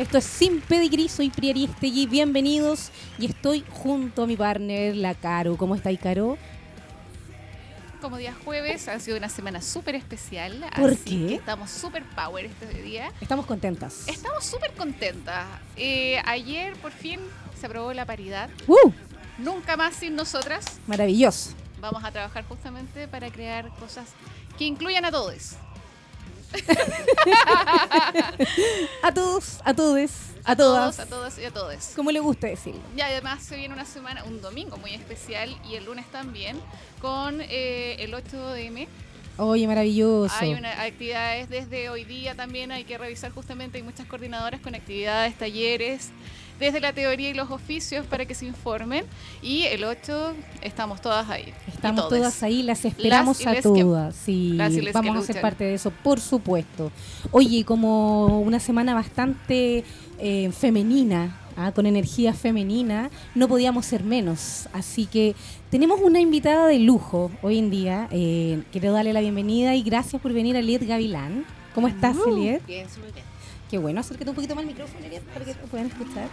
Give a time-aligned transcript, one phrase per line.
[0.00, 5.58] Esto es Sin Pedigrí, soy Priaristegui, bienvenidos y estoy junto a mi partner, la Caro.
[5.58, 6.38] ¿Cómo está, Caro?
[8.00, 10.64] Como día jueves, ha sido una semana súper especial.
[10.74, 11.26] ¿Por así qué?
[11.26, 13.12] que estamos súper power este día.
[13.20, 14.08] Estamos contentas.
[14.08, 15.44] Estamos súper contentas.
[15.76, 17.20] Eh, ayer por fin
[17.60, 18.48] se aprobó la paridad.
[18.66, 18.92] ¡Uh!
[19.36, 20.80] Nunca más sin nosotras.
[20.86, 21.50] Maravilloso.
[21.78, 24.08] Vamos a trabajar justamente para crear cosas
[24.56, 25.56] que incluyan a todos.
[29.02, 30.10] A todos, a todos,
[30.44, 30.96] a, A todas.
[30.96, 31.92] todos, a todas y a todos.
[31.96, 32.80] Como le gusta decirlo.
[32.96, 36.60] Y además se viene una semana, un domingo muy especial y el lunes también
[37.00, 38.86] con eh, el 8M.
[39.36, 40.34] Oye, maravilloso.
[40.38, 44.74] Hay una, actividades desde hoy día también, hay que revisar justamente, hay muchas coordinadoras con
[44.74, 46.10] actividades, talleres,
[46.60, 49.04] desde la teoría y los oficios para que se informen.
[49.42, 51.52] Y el 8 estamos todas ahí.
[51.66, 54.14] Estamos todas ahí, las esperamos Las a les que- todas.
[54.14, 54.58] Sí,
[54.92, 56.92] vamos a ser parte de eso, por supuesto.
[57.32, 59.84] Oye, como una semana bastante
[60.22, 64.68] eh, femenina, ah, con energía femenina, no podíamos ser menos.
[64.74, 65.34] Así que
[65.70, 68.06] tenemos una invitada de lujo hoy en día.
[68.10, 71.46] Eh, quiero darle la bienvenida y gracias por venir a Liet Gavilán.
[71.74, 72.36] ¿Cómo estás, Uh.
[72.36, 72.66] Liet?
[72.66, 73.29] Bien, súper bien.
[73.70, 76.28] Qué bueno, acércate un poquito más al micrófono, Eliet, para que te puedan escuchar.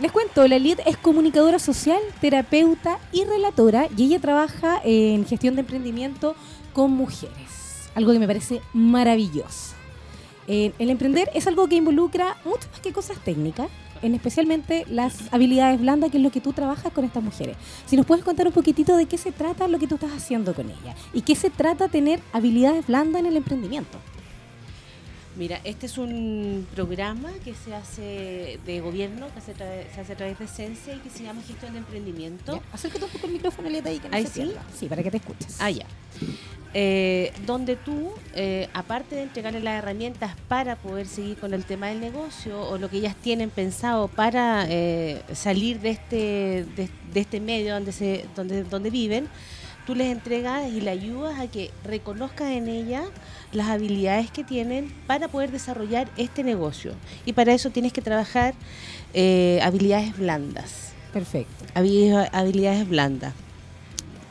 [0.00, 5.54] Les cuento, la Eliet es comunicadora social, terapeuta y relatora y ella trabaja en gestión
[5.54, 6.34] de emprendimiento
[6.72, 9.76] con mujeres, algo que me parece maravilloso.
[10.48, 13.68] Eh, el emprender es algo que involucra mucho más que cosas técnicas,
[14.02, 17.56] en especialmente las habilidades blandas, que es lo que tú trabajas con estas mujeres.
[17.86, 20.54] Si nos puedes contar un poquitito de qué se trata lo que tú estás haciendo
[20.54, 23.98] con ella y qué se trata tener habilidades blandas en el emprendimiento.
[25.40, 30.38] Mira, este es un programa que se hace de gobierno, que se, hace a través
[30.38, 32.56] de Sense y que se llama Gestión de Emprendimiento.
[32.56, 34.40] Ya, Acércate un poco el micrófono, Elieta, ahí que no Ahí se sí.
[34.42, 34.62] pierda.
[34.78, 35.56] Sí, para que te escuches.
[35.58, 35.86] Ah, ya.
[36.74, 41.86] Eh, donde tú, eh, aparte de entregarle las herramientas para poder seguir con el tema
[41.86, 47.20] del negocio o lo que ellas tienen pensado para eh, salir de este, de, de
[47.20, 49.26] este medio donde, se, donde, donde viven,
[49.86, 53.06] tú les entregas y le ayudas a que reconozcan en ellas
[53.52, 56.92] las habilidades que tienen para poder desarrollar este negocio.
[57.26, 58.54] Y para eso tienes que trabajar
[59.14, 61.64] eh, habilidades blandas Perfecto.
[61.74, 63.34] habi- habilidades blandas.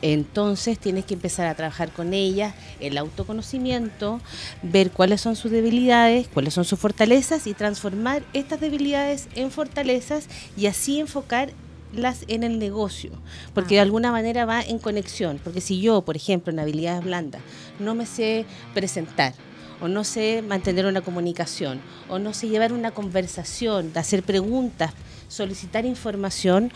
[0.02, 4.18] Entonces tienes que empezar a trabajar con ellas, el autoconocimiento,
[4.62, 10.26] ver cuáles son sus debilidades, cuáles son sus fortalezas y transformar estas debilidades en fortalezas
[10.56, 11.00] y así
[11.90, 13.10] enfocarlas en el negocio,
[13.54, 13.84] porque de Ah.
[13.84, 17.42] alguna manera va en conexión, porque si yo, por ejemplo, en habilidades blandas,
[17.78, 19.34] no me sé presentar,
[19.80, 24.92] o no sé mantener una comunicación, o no sé llevar una conversación, hacer preguntas,
[25.28, 26.72] solicitar información,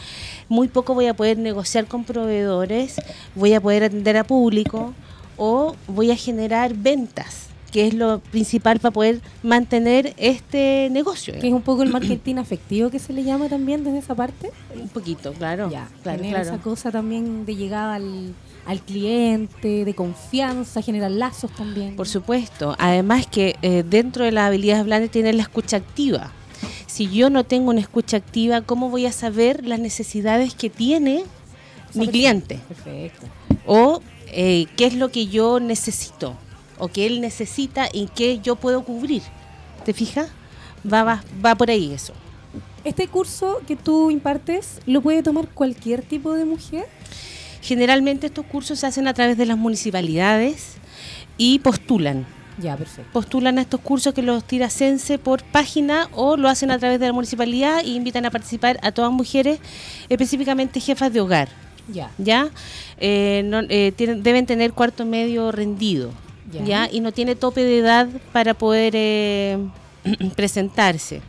[0.48, 2.96] muy poco voy a poder negociar con proveedores,
[3.34, 4.94] voy a poder atender a público
[5.36, 11.34] o voy a generar ventas, que es lo principal para poder mantener este negocio.
[11.40, 14.52] Que es un poco el marketing afectivo que se le llama también desde esa parte.
[14.80, 15.68] Un poquito, claro.
[15.68, 16.50] ya, claro, tener claro.
[16.50, 18.32] esa cosa también de llegada al,
[18.64, 21.96] al cliente, de confianza, generar lazos también.
[21.96, 22.76] Por supuesto.
[22.78, 26.30] Además que eh, dentro de las habilidades blandas tiene la escucha activa.
[26.86, 31.24] Si yo no tengo una escucha activa, ¿cómo voy a saber las necesidades que tiene
[31.92, 32.60] mi cliente?
[32.68, 33.26] Perfecto.
[33.66, 36.36] O eh, qué es lo que yo necesito,
[36.84, 39.22] o que él necesita y qué yo puedo cubrir.
[39.84, 40.28] ¿Te fijas?
[40.90, 42.12] Va, va, va por ahí eso.
[42.84, 46.86] Este curso que tú impartes, ¿lo puede tomar cualquier tipo de mujer?
[47.62, 50.74] Generalmente estos cursos se hacen a través de las municipalidades
[51.38, 52.26] y postulan.
[52.62, 53.10] Ya, perfecto.
[53.12, 57.00] Postulan a estos cursos que los tira Sense por página o lo hacen a través
[57.00, 59.58] de la municipalidad y invitan a participar a todas mujeres,
[60.10, 61.48] específicamente jefas de hogar.
[61.92, 62.10] Ya.
[62.18, 62.50] ¿ya?
[62.98, 66.12] Eh, no- eh, tienen- deben tener cuarto medio rendido,
[66.52, 66.64] Ya.
[66.64, 66.88] ¿ya?
[66.90, 69.58] Y no tiene tope de edad para poder eh,
[70.36, 71.22] presentarse.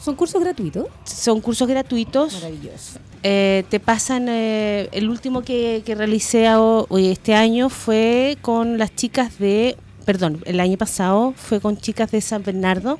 [0.00, 0.86] ¿Son cursos gratuitos?
[1.04, 2.34] Son cursos gratuitos.
[2.34, 2.98] Maravilloso.
[3.22, 8.94] Eh, te pasan, eh, el último que, que realicé hoy este año fue con las
[8.94, 9.76] chicas de,
[10.06, 12.98] perdón, el año pasado fue con chicas de San Bernardo,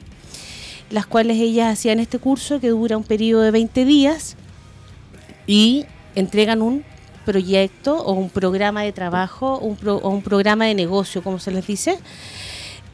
[0.90, 4.36] las cuales ellas hacían este curso que dura un periodo de 20 días
[5.46, 6.84] y entregan un
[7.24, 11.50] proyecto o un programa de trabajo un pro- o un programa de negocio, como se
[11.50, 11.98] les dice,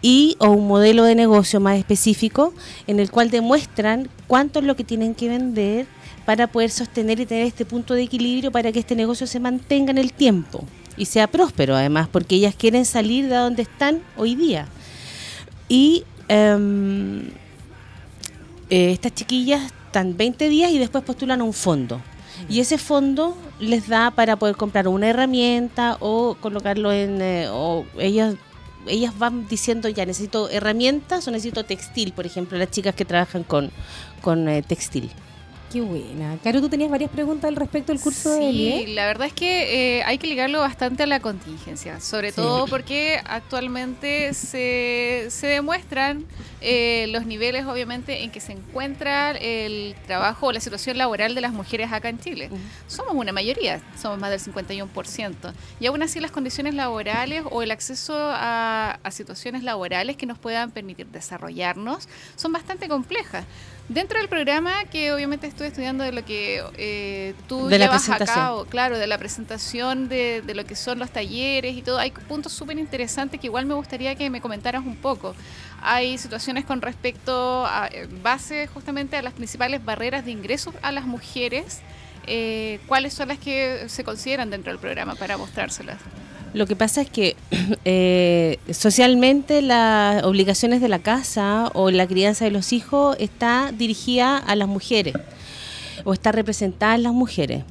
[0.02, 2.52] y o un modelo de negocio más específico
[2.86, 5.86] en el cual demuestran cuánto es lo que tienen que vender
[6.24, 9.90] para poder sostener y tener este punto de equilibrio para que este negocio se mantenga
[9.92, 10.64] en el tiempo
[10.96, 14.66] y sea próspero además, porque ellas quieren salir de donde están hoy día.
[15.68, 17.28] Y em,
[18.70, 22.00] eh, estas chiquillas están 20 días y después postulan a un fondo.
[22.48, 27.20] Y ese fondo les da para poder comprar una herramienta o colocarlo en...
[27.22, 28.36] eh, o ellas
[28.88, 33.42] ellas van diciendo ya necesito herramientas o necesito textil, por ejemplo, las chicas que trabajan
[33.42, 33.70] con,
[34.22, 35.10] con eh, textil.
[35.76, 36.38] Qué buena.
[36.42, 38.94] Caro, tú tenías varias preguntas al respecto del curso de Sí, Elie.
[38.94, 42.36] la verdad es que eh, hay que ligarlo bastante a la contingencia, sobre Sí.
[42.36, 46.24] todo porque actualmente se, se demuestran
[46.62, 51.42] eh, los niveles, obviamente, en que se encuentra el trabajo o la situación laboral de
[51.42, 52.48] las mujeres acá en Chile.
[52.86, 55.52] Somos una mayoría, somos más del 51%.
[55.78, 60.38] Y aún así las condiciones laborales o el acceso a, a situaciones laborales que nos
[60.38, 63.44] puedan permitir desarrollarnos son bastante complejas.
[63.88, 68.18] Dentro del programa, que obviamente estoy estudiando de lo que eh, tú De llevas a
[68.18, 72.10] cabo, claro, de la presentación de, de lo que son los talleres y todo, hay
[72.10, 75.36] puntos súper interesantes que igual me gustaría que me comentaras un poco.
[75.82, 80.90] Hay situaciones con respecto a eh, base justamente a las principales barreras de ingresos a
[80.90, 81.80] las mujeres.
[82.26, 85.98] Eh, ¿Cuáles son las que se consideran dentro del programa para mostrárselas?
[86.54, 87.36] Lo que pasa es que
[87.84, 94.38] eh, socialmente las obligaciones de la casa o la crianza de los hijos está dirigida
[94.38, 95.14] a las mujeres
[96.04, 97.64] o está representada en las mujeres.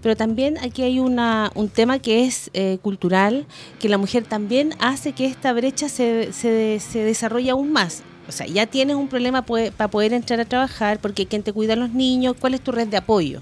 [0.00, 3.46] Pero también aquí hay una, un tema que es eh, cultural,
[3.78, 8.02] que la mujer también hace que esta brecha se, se, se desarrolle aún más.
[8.28, 11.72] O sea, ya tienes un problema para poder entrar a trabajar, porque ¿quién te cuida
[11.72, 12.36] a los niños?
[12.38, 13.40] ¿Cuál es tu red de apoyo?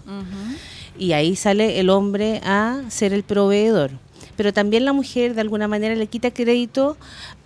[0.98, 3.90] y ahí sale el hombre a ser el proveedor.
[4.36, 6.96] Pero también la mujer de alguna manera le quita crédito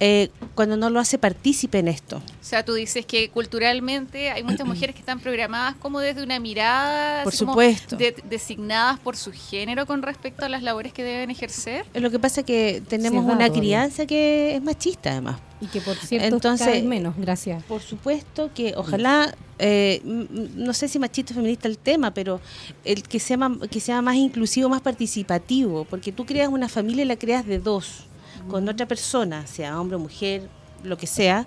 [0.01, 2.17] eh, cuando no lo hace partícipe en esto.
[2.17, 6.39] O sea, tú dices que culturalmente hay muchas mujeres que están programadas como desde una
[6.41, 7.97] mirada Por así supuesto.
[7.97, 11.85] de- designadas por su género con respecto a las labores que deben ejercer.
[11.95, 15.37] Lo que pasa es que tenemos una crianza que es machista además.
[15.65, 17.63] Y que por cierto Entonces- cada vez menos, gracias.
[17.65, 22.41] Por supuesto que ojalá, eh, no sé si machista o feminista el tema, pero
[22.85, 27.05] el que sea, ma- que sea más inclusivo, más participativo, porque tú creas una familia
[27.05, 28.07] y la creas de dos,
[28.51, 30.49] con otra persona, sea hombre o mujer,
[30.83, 31.47] lo que sea,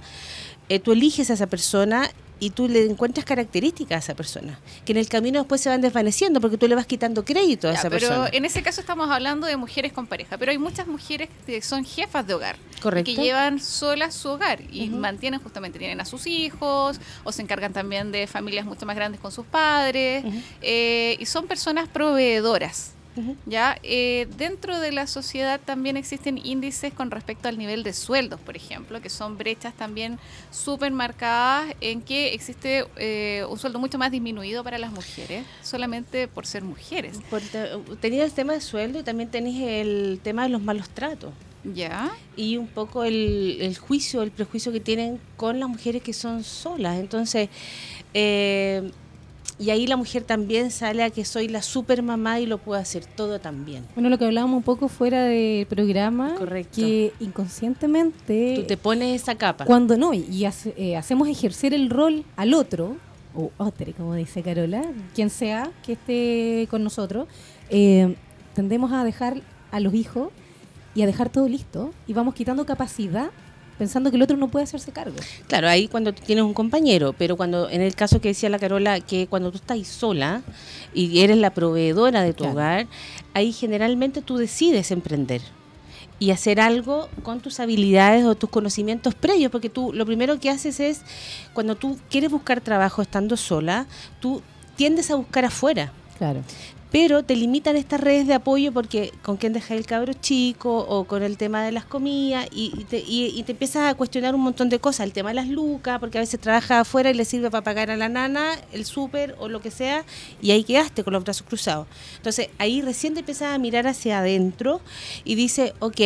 [0.70, 4.92] eh, tú eliges a esa persona y tú le encuentras características a esa persona, que
[4.92, 7.80] en el camino después se van desvaneciendo porque tú le vas quitando crédito a Ya,
[7.80, 8.30] esa pero persona.
[8.32, 11.84] en ese caso estamos hablando de mujeres con pareja, pero hay muchas mujeres que son
[11.86, 12.58] jefas de hogar.
[12.82, 13.10] Correcto.
[13.16, 14.98] Que llevan solas su hogar y Ujú.
[14.98, 19.20] mantienen justamente, tienen a sus hijos o se encargan también de familias mucho más grandes
[19.20, 20.24] con sus padres
[20.62, 22.92] eh, y son personas proveedoras.
[23.46, 28.40] Ya eh, dentro de la sociedad también existen índices con respecto al nivel de sueldos,
[28.40, 30.20] por ejemplo, que son brechas también
[30.52, 36.28] súper marcadas en que existe eh, un sueldo mucho más disminuido para las mujeres, solamente
[36.28, 37.20] por ser mujeres.
[37.30, 37.70] Por te-
[38.02, 41.34] Tenías el tema de sueldo y también tenías el tema de los malos tratos.
[41.74, 42.12] Ya.
[42.38, 46.46] y un poco el, el juicio, el prejuicio que tienen con las mujeres que son
[46.46, 46.98] solas.
[46.98, 47.50] Entonces,
[48.14, 48.90] eh,
[49.60, 52.80] y ahí la mujer también sale a que soy la super mamá y lo puedo
[52.80, 53.84] hacer todo también.
[53.96, 56.76] Bueno, lo que hablábamos un poco fuera del programa, Correcto.
[56.82, 59.66] que inconscientemente, Tú te pones esa capa.
[59.66, 62.98] cuando no, y hace- eh, hacemos ejercer el rol al otro,
[63.36, 64.84] o otro, como dice Carola,
[65.14, 67.28] quien sea que esté con nosotros,
[67.70, 68.16] eh,
[68.56, 70.30] tendemos a dejar a los hijos
[70.96, 73.30] y a dejar todo listo, y vamos quitando capacidad
[73.78, 75.16] pensando que el otro no puede hacerse cargo.
[75.48, 79.00] Claro, ahí cuando tienes un compañero, pero cuando en el caso que decía la Carola,
[79.00, 80.42] que cuando tú estás sola
[80.94, 82.54] y eres la proveedora de tu Claro.
[82.54, 82.88] hogar,
[83.34, 85.42] ahí generalmente tú decides emprender
[86.20, 90.50] y hacer algo con tus habilidades o tus conocimientos previos, porque tú lo primero que
[90.50, 91.02] haces es,
[91.54, 93.86] cuando tú quieres buscar trabajo estando sola,
[94.20, 94.42] tú
[94.76, 95.92] tiendes a buscar afuera.
[96.18, 96.42] Claro.
[96.90, 101.04] Pero te limitan estas redes de apoyo porque con quién dejar el cabro chico o
[101.04, 104.34] con el tema de las comidas y, y te, y- y te empiezas a cuestionar
[104.36, 105.06] un montón de cosas.
[105.06, 107.92] El tema de las lucas, porque a veces trabajas afuera y le sirve para pagar
[107.92, 110.06] a la nana, el súper o lo que sea,
[110.42, 111.88] y ahí quedaste con los brazos cruzados.
[112.16, 114.80] Entonces ahí recién te empiezas a mirar hacia adentro
[115.26, 115.98] y dice, ok,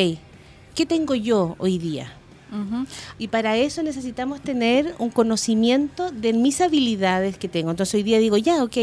[0.73, 2.11] ¿qué tengo yo hoy día?
[3.19, 7.69] Y para eso necesitamos tener un conocimiento de mis habilidades que tengo.
[7.69, 8.73] Entonces hoy día digo, ya, ok,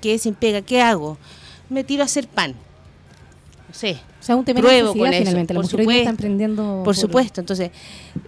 [0.00, 1.18] quedé sin pega, ¿qué hago?
[1.68, 2.54] Me tiro a hacer pan.
[3.68, 5.54] No sé, O sea, un tema Pruebo necesidad con eso, finalmente.
[5.54, 6.10] La por día está supuesto.
[6.10, 6.82] emprendiendo.
[6.84, 7.40] por supuesto.
[7.42, 7.70] Entonces,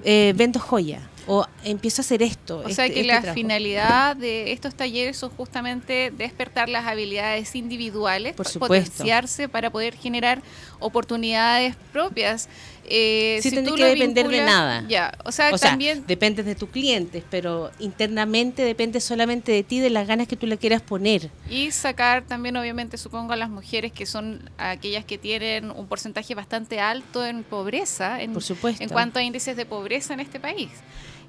[0.04, 2.58] eh, vendo joya o empiezo a hacer esto.
[2.58, 3.34] O sea este- que este la trabajo.
[3.34, 8.90] finalidad de estos talleres son justamente despertar las habilidades individuales, Por po- supuesto.
[8.90, 10.42] potenciarse para poder generar
[10.78, 12.48] oportunidades propias.
[12.84, 14.84] Eh, Sin si que depender de nada.
[14.88, 19.62] Ya, o sea, O sea, también dependes de tus clientes, pero internamente depende solamente de
[19.62, 21.30] ti, de las ganas que tú le quieras poner.
[21.48, 26.34] Y sacar también, obviamente, supongo a las mujeres que son aquellas que tienen un porcentaje
[26.34, 28.82] bastante alto en pobreza, en, Por supuesto.
[28.82, 30.70] en cuanto a índices de pobreza en este país.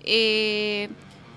[0.03, 0.89] Eh,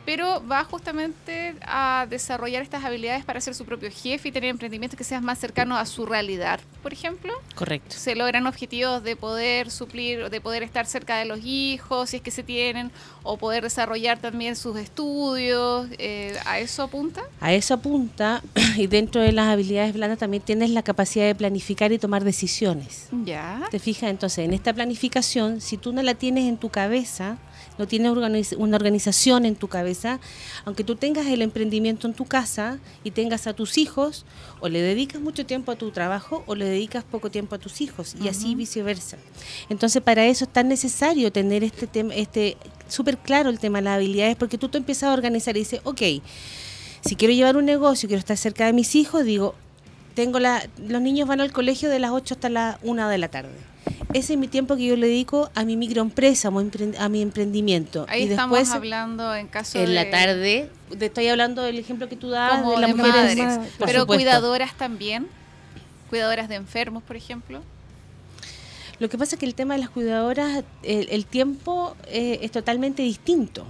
[0.05, 4.97] pero va justamente a desarrollar estas habilidades para ser su propio jefe y tener emprendimientos
[4.99, 7.33] que sean más cercanos a su realidad, por ejemplo.
[7.55, 7.97] Correcto.
[7.97, 12.23] Se logran objetivos de poder suplir, de poder estar cerca de los hijos, si es
[12.23, 12.91] que se tienen,
[13.23, 15.89] o poder desarrollar también sus estudios.
[15.99, 17.23] Eh, ¿A eso apunta?
[17.41, 18.43] A eso apunta,
[18.77, 23.09] y dentro de las habilidades blandas también tienes la capacidad de planificar y tomar decisiones.
[23.25, 23.63] Ya.
[23.71, 24.11] ¿Te fijas?
[24.11, 27.39] Entonces, en esta planificación, si tú no la tienes en tu cabeza,
[27.79, 30.21] no tienes una organización en tu cabeza,
[30.65, 34.25] aunque tú tengas el emprendimiento en tu casa y tengas a tus hijos,
[34.61, 37.81] o le dedicas mucho tiempo a tu trabajo o le dedicas poco tiempo a tus
[37.81, 39.19] hijos y así viceversa.
[39.69, 42.57] Entonces, para eso es tan necesario tener este tema, este
[42.89, 45.81] súper claro el tema de las habilidades, porque tú te empiezas a organizar y dices,
[45.85, 46.03] ok,
[47.05, 49.55] si quiero llevar un negocio, quiero estar cerca de mis hijos, digo,
[50.15, 53.29] tengo la, los niños van al colegio de las 8 hasta las 1 de la
[53.29, 53.74] tarde.
[54.13, 56.51] Ese es mi tiempo que yo le dedico a mi microempresa,
[56.99, 58.07] a mi emprendimiento.
[58.09, 59.93] Ahí y estamos hablando en caso en de...
[59.93, 63.37] la tarde, te estoy hablando del ejemplo que tú dabas como de las de mujeres.
[63.37, 64.07] madres, pero supuesto.
[64.07, 65.27] cuidadoras también,
[66.11, 67.63] cuidadoras de enfermos, por ejemplo.
[69.01, 72.51] Lo que pasa es que el tema de las cuidadoras, el, el tiempo eh, es
[72.53, 73.65] totalmente distinto.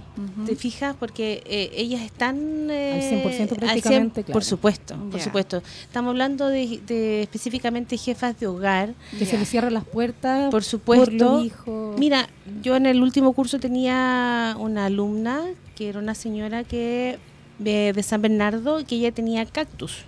[0.45, 0.95] ¿Te fijas?
[0.99, 2.69] Porque eh, ellas están...
[2.69, 4.33] eh, Al 100% al 100%, prácticamente, claro.
[4.33, 5.63] Por supuesto, por supuesto.
[5.81, 8.93] Estamos hablando de, de específicamente jefas de hogar.
[9.17, 9.39] Que se Ya.
[9.39, 11.11] le cierran las puertas Por supuesto.
[11.37, 11.99] los hijos.
[11.99, 12.29] Mira,
[12.61, 15.41] yo en el último curso tenía una alumna
[15.75, 17.17] que era una señora que
[17.59, 20.05] de, de San Bernardo que ella tenía cactus.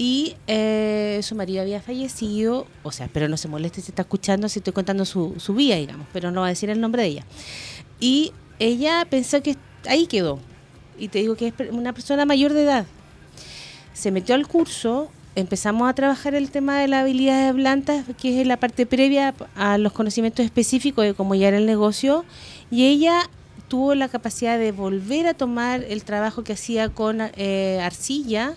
[0.00, 4.48] Y eh, su marido había fallecido, o sea, pero no se moleste si está escuchando,
[4.48, 7.08] si estoy contando su, su vida, digamos, pero no va a decir el nombre de
[7.08, 7.26] ella.
[7.98, 9.56] Y ella pensó que
[9.88, 10.38] ahí quedó.
[10.98, 12.86] Y te digo que es una persona mayor de edad.
[13.92, 18.46] Se metió al curso, empezamos a trabajar el tema de las habilidades blandas, que es
[18.46, 22.24] la parte previa a los conocimientos específicos de cómo llevar el negocio,
[22.70, 23.28] y ella
[23.66, 28.54] tuvo la capacidad de volver a tomar el trabajo que hacía con eh, arcilla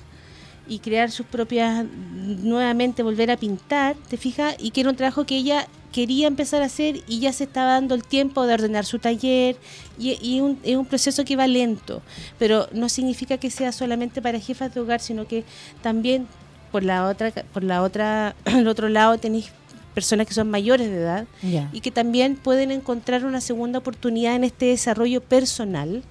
[0.68, 4.56] y crear sus propias, nuevamente volver a pintar, ¿te fijas?
[4.60, 7.74] Y que era un trabajo que ella quería empezar a hacer y ya se estaba
[7.74, 9.58] dando el tiempo de ordenar su taller
[10.00, 12.02] y, y un- es un proceso que va lento,
[12.40, 15.44] pero no significa que sea solamente para jefas de hogar, sino que
[15.82, 16.28] también
[16.72, 19.52] por la otra, por la otra, el otro lado tenéis
[19.94, 21.26] personas que son mayores de edad
[21.74, 26.02] y que también pueden encontrar una segunda oportunidad en este desarrollo personal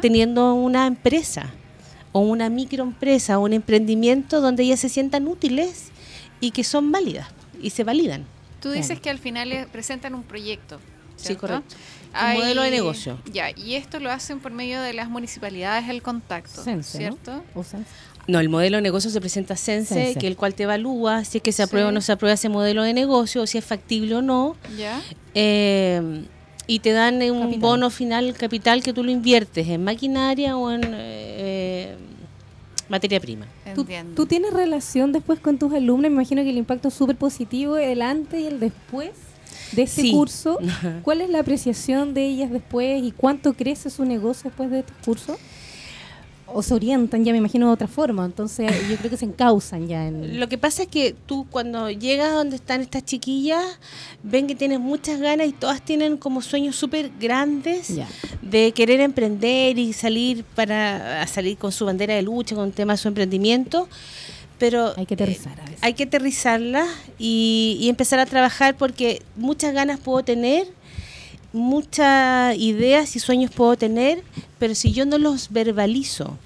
[0.00, 1.52] teniendo una empresa
[2.16, 5.88] o una microempresa o un emprendimiento donde ellas se sientan útiles
[6.40, 7.28] y que son válidas
[7.60, 8.24] y se validan.
[8.62, 9.02] Tú dices Claro.
[9.02, 10.80] que al final presentan un proyecto.
[11.16, 11.36] Sí.
[11.42, 13.18] Un modelo de negocio.
[13.30, 16.98] Ya, y esto lo hacen por medio de las municipalidades, el contacto, Sense, ¿no?
[17.16, 17.44] ¿cierto?
[17.54, 17.90] O Sense.
[18.26, 20.18] No, el modelo de negocio se presenta a Sense, Sense.
[20.18, 21.90] que el cual te evalúa si es que se aprueba Sí.
[21.90, 24.56] o no se aprueba ese modelo de negocio, o si es factible o no.
[24.78, 25.00] Ya.
[25.34, 26.24] eh,
[26.66, 27.60] y te dan eh, un Capital.
[27.60, 31.96] bono final capital que tú lo inviertes en maquinaria o en eh,
[32.88, 33.46] materia prima.
[33.74, 34.14] ¿Tú, Entiendo.
[34.14, 36.10] tú tienes relación después con tus alumnos?
[36.10, 39.10] Me imagino que el impacto es súper positivo, el antes y el después
[39.72, 40.12] de este Sí.
[40.12, 40.58] curso.
[41.02, 44.92] ¿Cuál es la apreciación de ellas después y cuánto crece su negocio después de este
[45.04, 45.36] curso?
[46.58, 48.24] O se orientan ya, me imagino, de otra forma.
[48.24, 50.40] Entonces, yo creo que se encausan ya en...
[50.40, 53.62] Lo que pasa es que tú cuando llegas a donde están estas chiquillas,
[54.22, 58.08] ven que tienes muchas ganas y todas tienen como sueños súper grandes Ya.
[58.40, 62.72] de querer emprender y salir para a salir con su bandera de lucha, con el
[62.72, 63.86] tema de su emprendimiento.
[64.58, 65.78] Pero Hay que aterrizar a veces.
[65.82, 66.86] hay que aterrizarla
[67.18, 70.66] y, y empezar a trabajar porque muchas ganas puedo tener,
[71.52, 74.22] muchas ideas y sueños puedo tener,
[74.58, 76.38] pero si yo no los verbalizo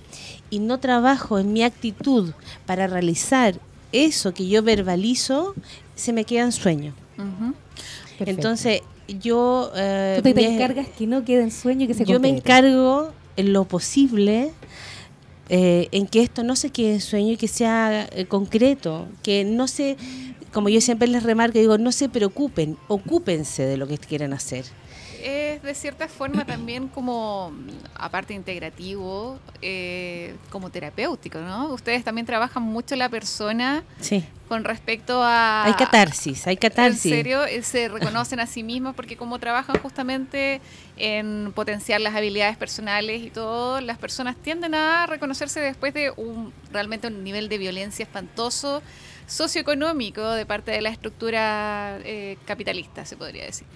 [0.50, 2.32] y no trabajo en mi actitud
[2.66, 3.58] para realizar
[3.92, 5.54] eso que yo verbalizo,
[5.94, 6.94] se me sueños.
[7.18, 7.54] Ujú.
[8.18, 8.30] Perfecto.
[8.30, 8.82] Entonces,
[9.20, 9.72] yo...
[9.74, 13.12] eh, Tú te, encargas que no quede en sueño y que se yo me encargo
[13.36, 14.52] en lo posible
[15.52, 19.44] eh, en que esto no se quede en sueño y que sea eh, concreto, que
[19.44, 19.96] no se,
[20.52, 24.64] como yo siempre les remarco, digo, no se preocupen, ocúpense de lo que quieren hacer.
[25.22, 27.52] Es de cierta forma también como,
[27.94, 31.68] aparte integrativo, eh, como terapéutico, ¿no?
[31.72, 35.64] Ustedes también trabajan mucho la persona Sí, con respecto a...
[35.64, 37.06] hay catarsis, hay catarsis.
[37.06, 40.60] En serio, eh, se reconocen a sí mismos porque como trabajan justamente
[40.96, 46.52] en potenciar las habilidades personales y todo, las personas tienden a reconocerse después de un
[46.72, 48.82] realmente un nivel de violencia espantoso
[49.26, 53.66] socioeconómico de parte de la estructura eh, capitalista, se podría decir.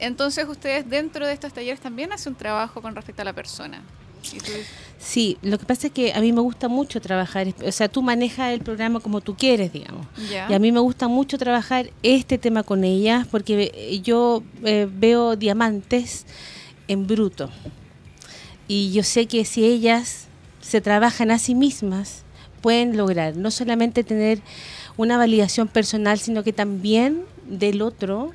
[0.00, 3.82] Entonces ustedes dentro de estos talleres también hacen un trabajo con respecto a la persona.
[4.98, 8.02] Sí, lo que pasa es que a mí me gusta mucho trabajar, o sea, tú
[8.02, 10.06] manejas el programa como tú quieres, digamos.
[10.48, 14.88] Y a mí me gusta mucho trabajar este tema con ellas porque eh, yo eh,
[14.90, 16.26] veo diamantes
[16.88, 17.50] en bruto.
[18.66, 20.26] Y yo sé que si ellas
[20.60, 22.24] se trabajan a sí mismas,
[22.60, 24.40] pueden lograr no solamente tener
[24.96, 28.34] una validación personal, sino que también del otro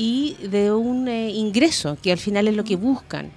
[0.00, 3.30] y de un eh, ingreso, que al final es lo que buscan.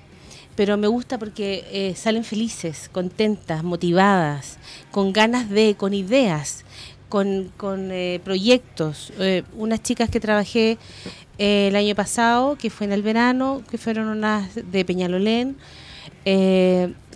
[0.56, 6.64] Pero me gusta porque eh, salen felices, contentas, motivadas, con ganas de, con ideas,
[7.10, 9.12] con, con eh, proyectos.
[9.58, 10.78] unas chicas que trabajé
[11.38, 15.58] el año pasado, que fue en el verano, que fueron unas de Peñalolén,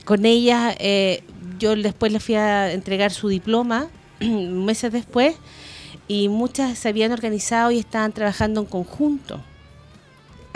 [0.03, 0.75] con ellas
[1.57, 3.87] yo después les fui a entregar su diploma
[4.19, 5.35] meses después
[6.07, 9.41] y muchas se habían organizado y estaban trabajando en conjunto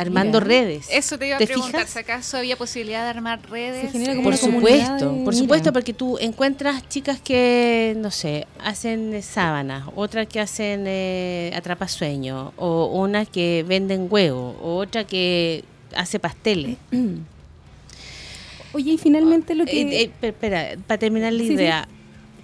[0.01, 0.87] armando redes.
[0.91, 3.91] Eso te iba a preguntar, si acaso había posibilidad de armar redes.
[4.23, 10.39] por supuesto, por supuesto, porque tú encuentras chicas que, no sé, hacen sábanas, otras que
[10.39, 15.63] hacen eh, atrapasueños, o una que venden huevos, o otra que
[15.95, 16.77] hace pasteles.
[18.73, 19.81] Oye, y finalmente lo que...
[19.81, 21.87] Eh, eh, espera, para terminar la idea,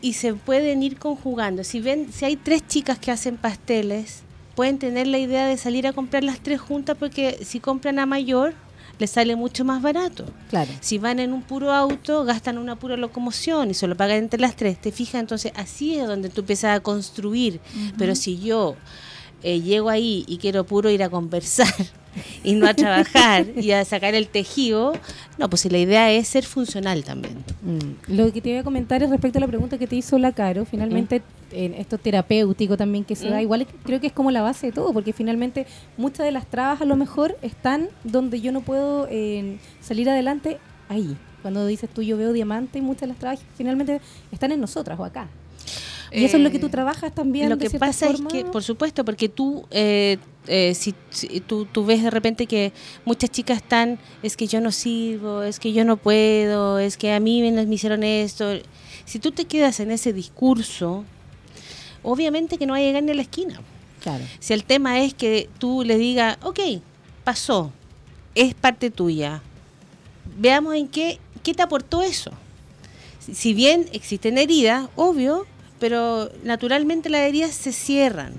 [0.02, 1.64] y se pueden ir conjugando.
[1.64, 4.24] Si ven, si hay tres chicas que hacen pasteles,
[4.56, 8.06] pueden tener la idea de salir a comprar las tres juntas porque si compran a
[8.06, 8.54] mayor
[9.00, 10.26] les sale mucho más barato.
[10.50, 10.72] Claro.
[10.80, 14.40] Si van en un puro auto, gastan una pura locomoción y se lo pagan entre
[14.40, 14.80] las tres.
[14.80, 15.22] ¿Te fijas?
[15.22, 17.60] Entonces así es donde tú empiezas a construir.
[17.98, 18.76] Pero si yo
[19.44, 21.68] eh, llego ahí y quiero puro ir a conversar
[22.44, 24.94] y no a trabajar y a sacar el tejido,
[25.38, 27.44] no, pues si la idea es ser funcional también.
[27.62, 28.16] Mm.
[28.16, 30.32] Lo que te voy a comentar es respecto a la pregunta que te hizo la
[30.32, 31.56] Caro, finalmente mm.
[31.56, 34.74] en esto terapéutico también que se da, igual creo que es como la base de
[34.74, 35.66] todo, porque finalmente
[35.98, 40.58] muchas de las trabas a lo mejor están donde yo no puedo eh, salir adelante
[40.90, 41.18] ahí.
[41.42, 45.00] Cuando dices tú yo veo diamante y muchas de las trabas finalmente están en nosotras
[45.00, 45.28] o acá.
[46.12, 47.50] Y eso es lo que tú eh, trabajas también.
[47.50, 50.94] Lo que pasa es que, por supuesto, porque tú, eh, eh, si,
[51.42, 52.72] tú, tú, ves de repente que
[53.06, 57.14] muchas chicas están, es que yo no sirvo, es que yo no puedo, es que
[57.14, 58.54] a mí me, me hicieron esto.
[59.06, 61.04] Si tú te quedas en ese discurso,
[62.04, 63.62] obviamente que no va a llegar ni a la esquina.
[64.02, 64.24] Claro.
[64.40, 66.60] Si el tema es que tú le digas, ok,
[67.24, 67.72] pasó,
[68.36, 69.42] es parte tuya,
[70.38, 72.32] veamos en qué, qué te aportó eso.
[73.20, 75.46] Si bien existen heridas, obvio,
[75.80, 78.34] pero naturalmente las heridas se cierran.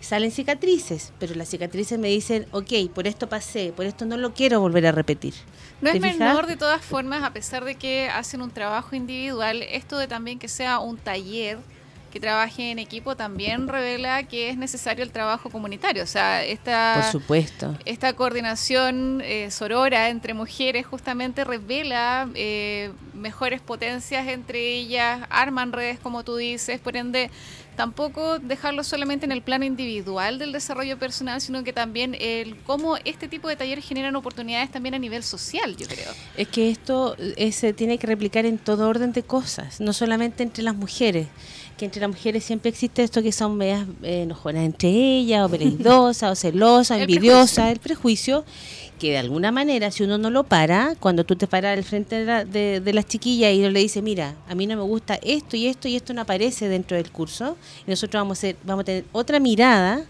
[0.00, 4.34] Salen cicatrices, pero las cicatrices me dicen, ok, por esto pasé, por esto no lo
[4.34, 5.34] quiero volver a repetir.
[5.80, 9.98] No es menor de todas formas, a pesar de que hacen un trabajo individual, esto
[9.98, 11.58] de también que sea un taller
[12.16, 16.02] que trabaje en equipo también revela que es necesario el trabajo comunitario.
[16.02, 17.76] O sea, esta, Por supuesto.
[17.84, 25.98] esta coordinación eh, sorora entre mujeres justamente revela eh, mejores potencias entre ellas, arman redes,
[26.00, 27.30] como tú dices, por ende
[27.76, 32.96] tampoco dejarlo solamente en el plano individual del desarrollo personal, sino que también el cómo
[33.04, 36.10] este tipo de talleres generan oportunidades también a nivel social, yo creo.
[36.38, 40.42] Es que esto eh, se tiene que replicar en todo orden de cosas, no solamente
[40.42, 41.28] entre las mujeres
[41.76, 45.48] que entre las mujeres siempre existe esto que son medias eh, enojonas entre ellas, o
[45.48, 48.44] veredosas, o celosas, envidiosas, el prejuicio,
[48.98, 52.24] que de alguna manera, si uno no lo para, cuando tú te paras al frente
[52.24, 55.56] de, de, las chiquillas y uno le dice, mira, a mí no me gusta esto
[55.56, 58.82] y esto y esto no aparece dentro del curso, y nosotros vamos a, ser, vamos
[58.82, 60.02] a tener otra mirada,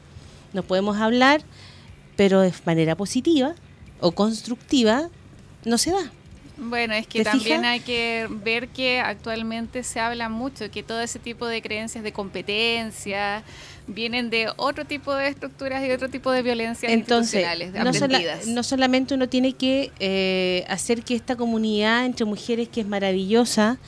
[0.52, 1.42] nos podemos hablar,
[2.14, 3.54] pero de manera positiva
[4.00, 5.10] o constructiva,
[5.64, 6.12] no se da.
[6.58, 11.18] Bueno, es que también hay que ver que actualmente se habla mucho que todo ese
[11.18, 13.42] tipo de creencias de competencia
[13.86, 19.14] vienen de otro tipo de estructuras y otro tipo de violencias institucionales no, no solamente
[19.14, 23.78] uno tiene que eh, hacer que esta comunidad entre mujeres que es maravillosa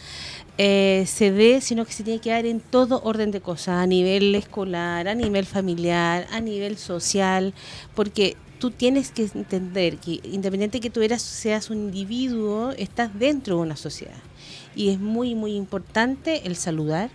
[0.60, 3.86] eh, se dé, sino que se tiene que dar en todo orden de cosas, a
[3.86, 7.54] nivel escolar, a nivel familiar, a nivel social,
[7.94, 13.56] porque tú tienes que entender que independiente que tú eras, seas un individuo, estás dentro
[13.56, 14.18] de una sociedad.
[14.74, 17.10] Y es muy, muy importante el saludar,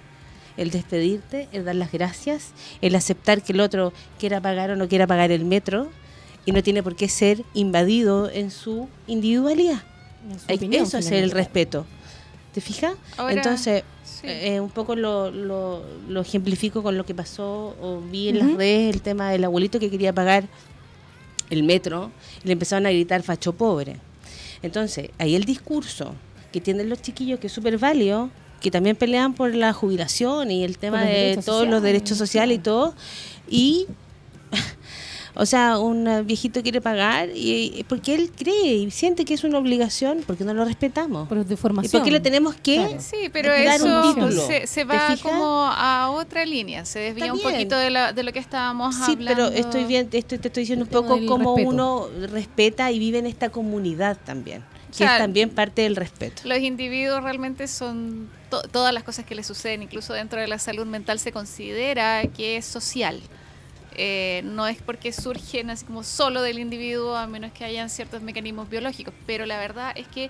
[0.57, 2.51] el despedirte, el dar las gracias,
[2.81, 5.89] el aceptar que el otro quiera pagar o no quiera pagar el metro
[6.45, 9.81] y no tiene por qué ser invadido en su individualidad.
[10.47, 11.85] Eso es el respeto.
[12.53, 12.95] ¿Te fijas?
[13.29, 13.83] Entonces,
[14.21, 18.53] eh, un poco lo, lo, lo, ejemplifico con lo que pasó o vi en las
[18.53, 20.47] redes el tema del abuelito que quería pagar
[21.53, 22.11] el metro,
[22.43, 23.97] y le empezaron a gritar facho pobre.
[24.61, 26.15] Entonces, ahí el discurso
[26.51, 28.29] que tienen los chiquillos, que es súper válido,
[28.61, 32.61] que también pelean por la jubilación y el tema de todos los derechos sociales y
[32.61, 32.95] todo,
[33.49, 33.87] y
[35.35, 39.57] o sea, un viejito quiere pagar y porque él cree y siente que es una
[39.57, 41.27] obligación, porque no lo respetamos.
[41.27, 41.89] Por de formación.
[41.89, 44.31] ¿Y por qué le tenemos que Sí, pero eso
[44.65, 49.21] se, va como a otra línea, se desvía un poquito de, lo que estábamos hablando.
[49.21, 53.19] Sí, pero estoy bien, esto te estoy diciendo un poco cómo uno respeta y vive
[53.19, 54.63] en esta comunidad también
[54.97, 56.43] que es también parte del respeto.
[56.45, 58.29] Los individuos realmente son
[58.71, 62.57] todas las cosas que les suceden, incluso dentro de la salud mental se considera que
[62.57, 63.19] es social.
[63.95, 68.21] Eh, no es porque surgen así como solo del individuo, a menos que hayan ciertos
[68.21, 70.29] mecanismos biológicos, pero la verdad es que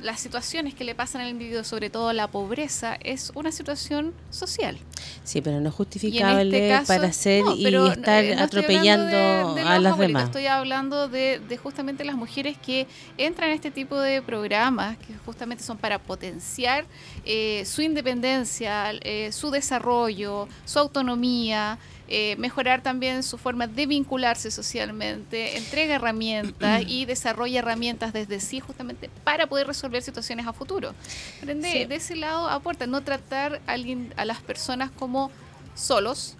[0.00, 4.78] las situaciones que le pasan al individuo, sobre todo la pobreza, es una situación social.
[5.22, 10.24] Sí, pero no es justificable este para hacer y estar atropellando a las demás.
[10.24, 15.64] Estoy hablando de, justamente las mujeres que entran en este tipo de programas, que justamente
[15.64, 16.84] son para potenciar
[17.24, 21.78] eh, su independencia, eh, su desarrollo, su autonomía.
[22.06, 28.60] Eh, mejorar también su forma de vincularse socialmente, entrega herramientas y desarrolla herramientas desde sí
[28.60, 30.94] justamente para poder resolver situaciones a futuro.
[31.42, 35.30] De, ese lado aporta, no tratar a, alguien, a las personas como
[35.74, 36.36] solos,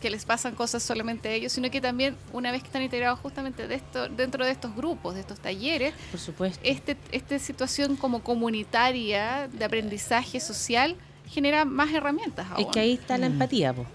[0.00, 3.20] que les pasan cosas solamente a ellos, sino que también una vez que están integrados
[3.20, 7.96] justamente de esto, dentro de estos grupos, de estos talleres, por supuesto, este, esta situación
[7.96, 10.96] como comunitaria de aprendizaje social
[11.30, 12.46] genera más herramientas.
[12.58, 13.86] Es que ahí está la empatía, pues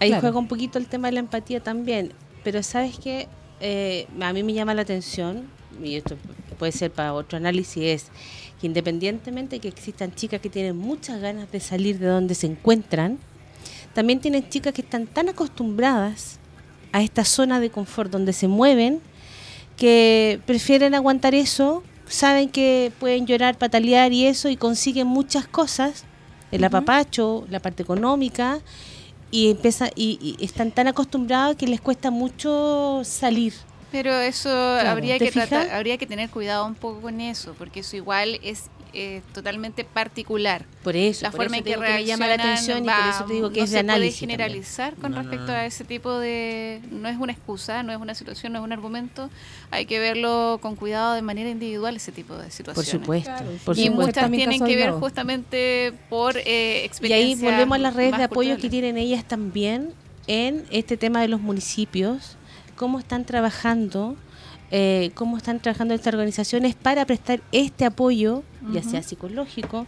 [0.00, 2.12] Ahí juega un poquito el tema de la empatía también.
[2.42, 3.28] Pero sabes que
[3.60, 5.48] eh, a mí me llama la atención,
[5.82, 6.16] y esto
[6.58, 8.06] puede ser para otro análisis, es
[8.60, 12.46] que independientemente de que existan chicas que tienen muchas ganas de salir de donde se
[12.46, 13.18] encuentran,
[13.94, 16.38] también tienen chicas que están tan acostumbradas
[16.92, 19.00] a esta zona de confort donde se mueven
[19.76, 26.04] que prefieren aguantar eso, saben que pueden llorar, patalear y eso y consiguen muchas cosas,
[26.52, 28.60] el apapacho, la parte económica
[29.30, 33.54] y empieza y, están tan acostumbrados que les cuesta mucho salir.
[33.92, 37.96] Pero eso habría que tratar, habría que tener cuidado un poco con eso, porque eso
[37.96, 40.64] igual es eh, totalmente particular.
[40.82, 43.50] Por eso, la forma en que, me llama la atención y por eso te digo
[43.50, 44.20] que es de análisis.
[44.20, 48.14] puede generalizar con respecto a ese tipo de no es una excusa, no es una
[48.14, 49.30] situación, no es un argumento.
[49.70, 52.74] Hay que verlo con cuidado de manera individual ese tipo de situaciones.
[52.74, 53.44] Por supuesto.
[53.64, 57.26] Por y muchas tienen que ver justamente por eh, experiencia.
[57.26, 59.92] Y ahí volvemos a las redes de apoyo que tienen ellas también
[60.26, 62.36] en este tema de los municipios,
[62.76, 64.16] cómo están trabajando
[64.70, 69.86] eh, cómo están trabajando estas organizaciones para prestar este apoyo, ya sea psicológico,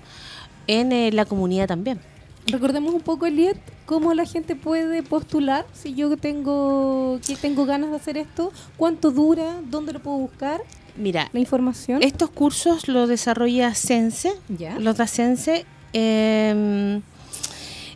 [0.66, 2.00] en eh, la comunidad también.
[2.46, 7.90] Recordemos un poco, Eliet, cómo la gente puede postular si yo tengo que tengo ganas
[7.90, 10.60] de hacer esto, cuánto dura, dónde lo puedo buscar.
[10.96, 12.02] Mira, la información.
[12.02, 14.32] Estos cursos los desarrolla Sense,
[14.78, 15.64] los da Sense.
[15.92, 17.02] Em,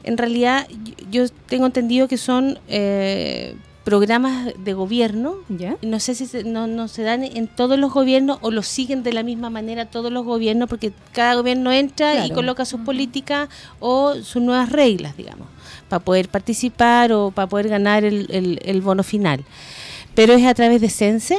[0.05, 0.69] en realidad,
[1.11, 5.37] yo tengo entendido que son eh, programas de gobierno.
[5.81, 9.13] No sé si se, no, se dan en todos los gobiernos o los siguen de
[9.13, 14.17] la misma manera todos los gobiernos, porque cada gobierno entra y coloca sus políticas o
[14.17, 15.47] sus nuevas reglas, digamos,
[15.89, 19.45] para poder participar o para poder ganar el, bono final.
[20.17, 21.39] Pero es a través de CENSE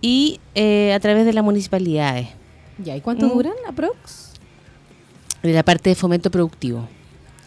[0.00, 2.26] y eh, a través de las municipalidades.
[2.78, 2.96] ¿Ya?
[2.96, 3.32] ¿Y cuánto mm.
[3.32, 4.32] duran, aprox?
[5.44, 6.88] De la parte de fomento productivo.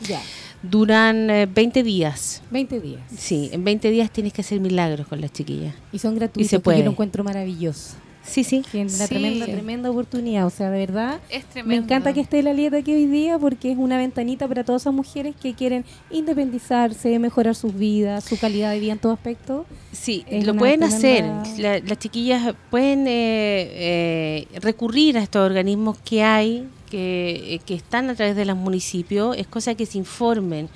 [0.07, 0.21] Ya
[0.63, 2.41] duran 20 eh, días.
[2.51, 3.01] 20 días.
[3.15, 5.75] Sí, en 20 días tienes que hacer milagros con las chiquillas.
[5.91, 6.79] Y son gratuitos, y se puede.
[6.79, 7.95] yo lo encuentro maravilloso.
[8.23, 8.63] Sí, sí.
[8.73, 10.45] una tremenda, tremenda oportunidad.
[10.45, 11.19] O sea, de verdad,
[11.65, 14.83] me encanta que esté la Lieta aquí hoy día porque es una ventanita para todas
[14.83, 19.65] esas mujeres que quieren independizarse, mejorar sus vidas, su calidad de vida en todo aspecto.
[19.91, 21.25] Sí, lo pueden hacer.
[21.57, 28.15] las chiquillas pueden eh, eh, recurrir a estos organismos que hay eh, que, están a
[28.15, 30.69] través de los municipios, es cosa que se informen.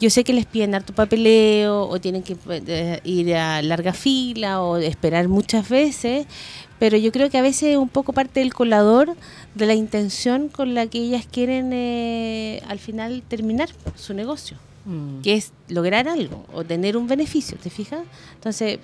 [0.00, 4.60] Yo sé que les piden harto papeleo o tienen que eh, ir a larga fila
[4.60, 6.26] o esperar muchas veces,
[6.78, 9.14] pero yo creo que a veces es un poco parte del colador
[9.54, 15.20] de la intención con la que ellas quieren eh, al final terminar su negocio, mm.
[15.22, 18.00] que es lograr algo o tener un beneficio, ¿te fijas?
[18.34, 18.80] Entonces,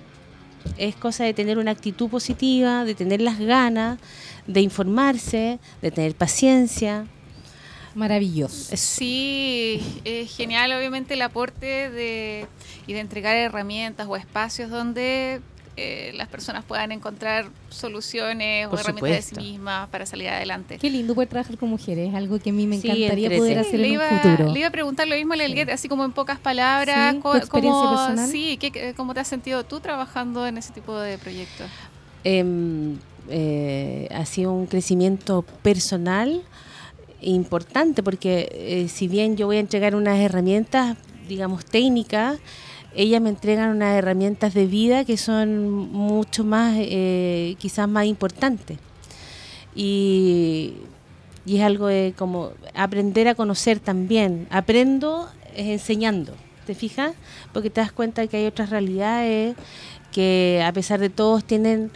[0.77, 3.99] es cosa de tener una actitud positiva, de tener las ganas,
[4.47, 7.05] de informarse, de tener paciencia.
[7.93, 8.75] Maravilloso.
[8.77, 12.47] Sí, es genial obviamente el aporte de,
[12.87, 15.41] y de entregar herramientas o espacios donde
[15.77, 20.77] eh, las personas puedan encontrar soluciones o herramientas de sí mismas para salir adelante.
[20.77, 23.99] Qué lindo poder trabajar con mujeres, algo que a mí me encantaría poder hacer en
[23.99, 24.51] un futuro.
[24.51, 28.29] Le iba a preguntar lo mismo a Lelguet, así como en pocas palabras, personal?
[28.29, 28.59] Sí,
[28.97, 31.67] ¿cómo te has sentido tú trabajando en ese tipo de proyectos?
[32.23, 32.97] Em,
[33.29, 36.41] eh, ha sido un crecimiento personal
[37.21, 42.39] importante porque eh, si bien yo voy a entregar unas herramientas, digamos, técnicas,
[42.95, 48.77] ellas me entregan unas herramientas de vida que son mucho más, eh, quizás más importantes.
[49.75, 50.73] Y,
[51.45, 54.47] y, es algo de como aprender a conocer también.
[54.49, 56.33] Aprendo enseñando,
[56.65, 57.13] ¿te fijas?
[57.53, 59.55] Porque te das cuenta que hay otras realidades
[60.11, 61.91] que a pesar de todos tienen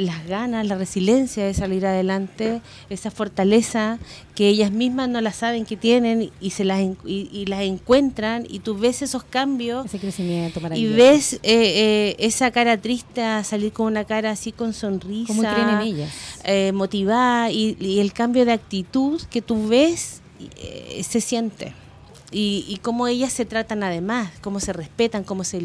[0.00, 3.98] las ganas, la resiliencia de salir adelante, esa fortaleza
[4.34, 8.60] que ellas mismas no la saben que tienen y se las y, las encuentran y
[8.60, 13.86] tú ves esos cambios ese crecimiento y ves eh, eh, esa cara triste salir con
[13.86, 16.12] una cara así con sonrisa ¿Cómo creen en ellas?
[16.44, 20.22] Eh, motivada y, el cambio de actitud que tú ves
[21.02, 21.74] se siente
[22.32, 25.60] y, cómo ellas se tratan además, cómo se respetan, cómo se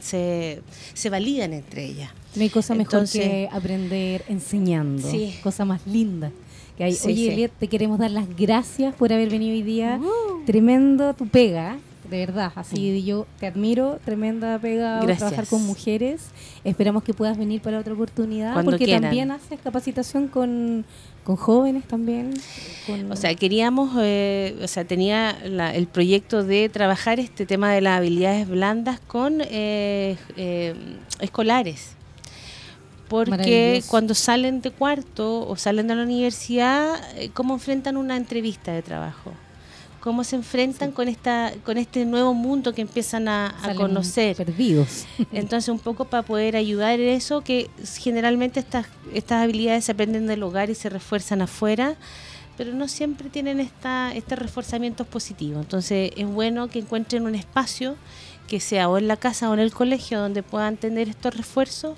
[0.00, 0.62] se,
[0.94, 2.10] se validan entre ellas.
[2.36, 5.08] No hay cosa mejor que aprender enseñando.
[5.10, 5.34] Sí.
[5.42, 6.30] Cosa más linda.
[6.76, 6.96] Que hay.
[7.04, 9.98] Oye, Eliet, te queremos dar las gracias por haber venido hoy día.
[10.00, 10.44] Uh.
[10.44, 11.78] Tremendo tu pega,
[12.10, 12.52] de verdad.
[12.54, 16.26] Así yo te admiro, tremenda pega trabajar con mujeres.
[16.64, 20.84] Esperamos que puedas venir para otra oportunidad, porque también haces capacitación con
[21.26, 22.34] con jóvenes también.
[23.10, 25.30] O sea, queríamos, eh, o sea, tenía
[25.74, 30.74] el proyecto de trabajar este tema de las habilidades blandas con eh, eh,
[31.18, 31.95] escolares.
[33.08, 37.00] Porque cuando salen de cuarto o salen de la universidad,
[37.34, 39.32] ¿cómo enfrentan una entrevista de trabajo?
[40.06, 45.04] cómo se enfrentan con esta con este nuevo mundo que empiezan a, conocer perdidos.
[45.32, 50.28] Entonces un poco para poder ayudar en eso que generalmente estas estas habilidades se aprenden
[50.28, 51.96] del hogar y se refuerzan afuera
[52.56, 55.58] pero no siempre tienen esta este reforzamiento positivo.
[55.58, 57.96] Entonces es bueno que encuentren un espacio
[58.46, 61.96] que sea o en la casa o en el colegio donde puedan tener estos refuerzos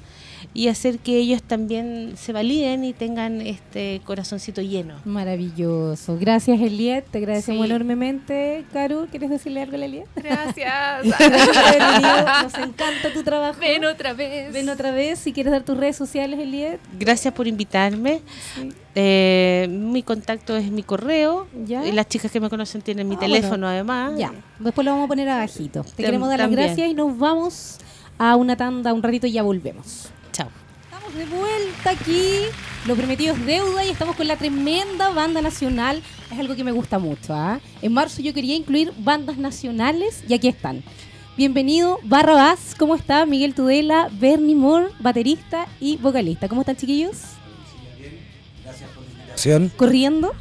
[0.54, 4.94] y hacer que ellos también se validen y tengan este corazoncito lleno.
[5.04, 6.16] Maravilloso.
[6.18, 7.04] Gracias, Eliet.
[7.10, 8.64] Te agradecemos enormemente.
[8.72, 10.06] Caro, ¿quieres decirle algo a Eliet?
[10.16, 11.04] Gracias.
[12.42, 13.60] Nos encanta tu trabajo.
[13.60, 14.52] Ven otra vez.
[14.52, 15.18] Ven otra vez.
[15.18, 16.80] Si quieres dar tus redes sociales, Eliet.
[16.98, 18.22] Gracias por invitarme.
[18.94, 21.46] Eh, mi contacto es mi correo.
[21.66, 21.86] ¿Ya?
[21.86, 24.14] Y las chicas que me conocen tienen mi ah, teléfono además.
[24.16, 24.32] Ya.
[24.58, 25.84] Después lo vamos a poner abajito.
[25.94, 27.78] Te queremos dar las gracias y nos vamos
[28.18, 30.10] a una tanda un ratito y ya volvemos
[31.16, 32.42] de vuelta aquí.
[32.86, 36.02] Lo prometido es deuda y estamos con la tremenda banda nacional.
[36.30, 37.34] Es algo que me gusta mucho.
[37.34, 37.60] ¿ah?
[37.82, 40.82] En marzo yo quería incluir bandas nacionales y aquí están.
[41.36, 42.74] Bienvenido, Barrabás.
[42.78, 43.24] ¿Cómo está?
[43.26, 46.48] Miguel Tudela, Bernie Moore, baterista y vocalista.
[46.48, 47.16] ¿Cómo están, chiquillos?
[47.98, 48.18] Bien,
[48.64, 49.72] gracias por la invitación.
[49.76, 50.34] ¿Corriendo?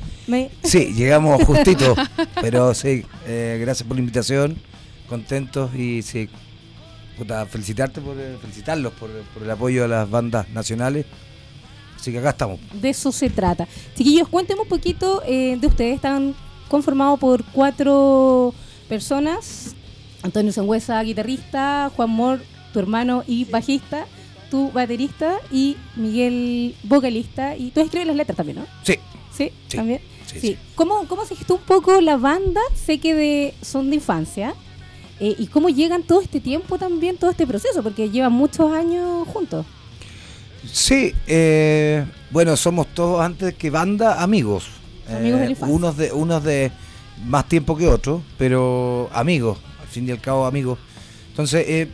[0.63, 1.95] Sí, llegamos justito,
[2.41, 4.57] pero sí, eh, gracias por la invitación.
[5.07, 6.29] Contentos y sí,
[7.49, 9.09] felicitarte por, eh, felicitarlos por,
[9.41, 11.05] el apoyo a las bandas nacionales.
[11.95, 12.59] Así que acá estamos.
[12.73, 13.67] De eso se trata.
[13.95, 15.95] Chiquillos, cuéntenme un poquito eh, de ustedes.
[15.95, 16.35] Están
[16.67, 18.53] conformados por cuatro
[18.87, 19.75] personas.
[20.21, 22.41] Antonio Sangüesa, guitarrista, Juan Mor,
[22.73, 24.05] tu hermano y bajista,
[24.49, 27.55] tu baterista y Miguel, vocalista.
[27.55, 28.65] Y tú escribes las letras también, ¿no?
[28.83, 28.95] Sí.
[29.31, 29.51] ¿Sí?
[29.73, 30.01] ¿También?
[30.25, 30.57] Sí.
[30.75, 32.61] ¿Cómo, ¿Cómo se gestó un poco la banda?
[32.75, 34.53] Sé que de, son de infancia.
[35.19, 37.81] Eh, ¿Y cómo llegan todo este tiempo también, todo este proceso?
[37.81, 39.65] Porque llevan muchos años juntos.
[40.71, 44.67] Sí, eh, bueno, somos todos antes que banda amigos.
[45.09, 46.71] Amigos de eh, Unos de, unos de
[47.25, 50.77] más tiempo que otros, pero amigos, al fin y al cabo amigos.
[51.29, 51.87] Entonces,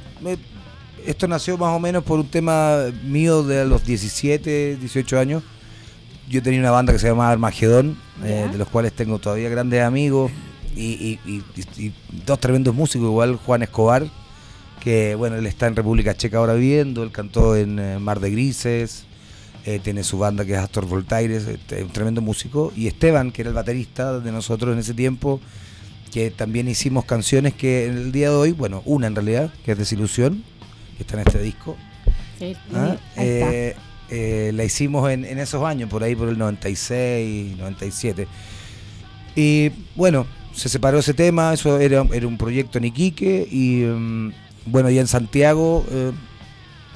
[1.06, 5.44] esto nació más o menos por un tema mío de los 17, 18 años.
[6.30, 10.32] Yo tenía una banda que se llamaba Armagedón, de los cuales tengo todavía grandes amigos
[10.76, 11.20] y,
[12.26, 14.08] dos tremendos músicos, igual Juan Escobar,
[14.82, 18.32] que bueno, él está en República Checa ahora viviendo, él cantó en eh, Mar de
[18.32, 19.06] Grises,
[19.66, 23.44] eh, tiene su banda que es Astor Voltaires, este, un tremendo músico, y Esteban, que
[23.44, 25.40] era el baterista de nosotros en ese tiempo,
[26.12, 29.72] que también hicimos canciones que en el día de hoy, bueno, una en realidad, que
[29.72, 30.44] es Desilusión,
[30.98, 31.78] que está en este disco.
[32.74, 32.98] ¿Ah?
[33.16, 38.28] Eh, la hicimos en, en esos años, por ahí por el 96, 97.
[39.36, 44.32] Y bueno, se separó ese tema, eso era, era un proyecto en Iquique y mm,
[44.66, 46.12] bueno, ya en Santiago eh,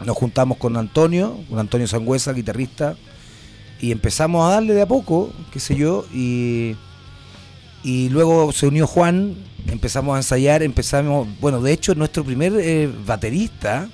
[0.06, 2.96] nos juntamos con Antonio, con Antonio Sangüesa, guitarrista,
[3.82, 6.76] y empezamos a darle de a poco, qué sé yo, y,
[7.84, 9.36] y luego se unió Juan,
[9.68, 13.90] empezamos a ensayar, empezamos, bueno, de hecho nuestro primer eh, baterista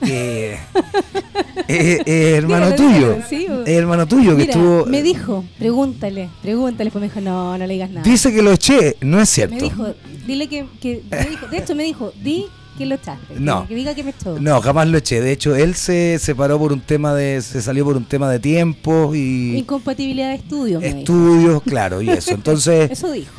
[1.68, 3.18] hermano tuyo.
[3.66, 4.86] Hermano tuyo que estuvo.
[4.86, 6.90] Me dijo, pregúntale, pregúntale.
[6.90, 8.08] Pues me dijo, no, no le digas nada.
[8.08, 9.56] Dice que lo eché, no es cierto.
[9.56, 9.86] Me dijo,
[10.26, 10.66] dile que.
[10.80, 11.02] que
[11.50, 13.34] de hecho, me dijo, di que lo echaste.
[13.38, 13.66] No.
[13.66, 14.38] Que, diga que me echó.
[14.38, 15.20] No, jamás lo eché.
[15.20, 17.42] De hecho, él se separó por un tema de.
[17.42, 19.56] Se salió por un tema de tiempo y.
[19.56, 20.82] Incompatibilidad de estudios.
[20.82, 22.34] Estudios, claro, y eso.
[22.34, 22.90] Entonces.
[22.90, 23.32] eso dijo.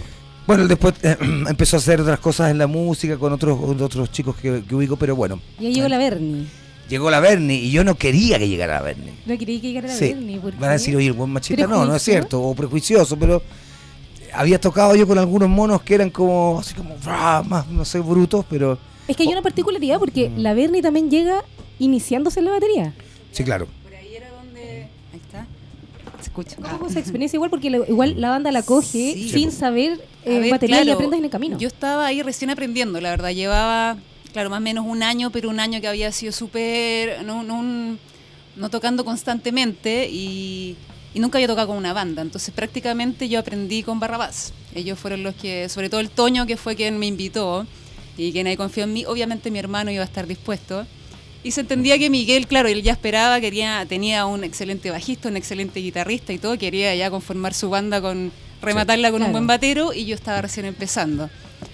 [0.45, 1.15] Bueno, después eh,
[1.47, 5.15] empezó a hacer otras cosas en la música con otros otros chicos que, ubico, pero
[5.15, 5.39] bueno.
[5.59, 6.47] Y ahí llegó la Bernie.
[6.89, 9.13] Llegó la Bernie y yo no quería que llegara la Bernie.
[9.25, 10.13] No quería que llegara la sí.
[10.13, 10.39] Bernie.
[10.39, 11.67] Van a decir, oye, el buen machista.
[11.67, 13.41] No, no es cierto, o prejuicioso, pero
[14.33, 16.95] había tocado yo con algunos monos que eran como, así como,
[17.45, 18.77] más, no sé, brutos, pero...
[19.07, 21.43] Es que hay una particularidad porque la Bernie también llega
[21.79, 22.93] iniciándose en la batería.
[23.31, 23.67] Sí, claro.
[23.83, 24.27] Por ahí era
[26.17, 26.55] Se escucha.
[26.57, 26.99] ¿Cómo Ah.
[26.99, 27.49] experiencia igual?
[27.49, 29.29] Porque la- igual la banda la coge Sí.
[29.29, 31.57] sin saber eh, ver, batería y aprendes en el camino.
[31.57, 33.29] Yo estaba ahí recién aprendiendo, la verdad.
[33.31, 33.97] Llevaba,
[34.31, 37.23] claro, más o menos un año, pero un año que había sido súper.
[37.23, 37.99] No, no, un-
[38.55, 40.75] no tocando constantemente y,
[41.13, 42.21] y nunca había tocado con una banda.
[42.21, 44.53] Entonces, prácticamente yo aprendí con Barrabás.
[44.75, 47.65] Ellos fueron los que, sobre todo el Toño, que fue quien me invitó
[48.17, 49.05] y quien ahí confió en mí.
[49.05, 50.85] Obviamente, mi hermano iba a estar dispuesto.
[51.41, 55.37] Y se entendía que Miguel, claro, él ya esperaba, quería, tenía un excelente bajista, un
[55.37, 59.31] excelente guitarrista y todo, quería ya conformar su banda con rematarla con un Claro.
[59.31, 61.29] buen batero y yo estaba recién empezando.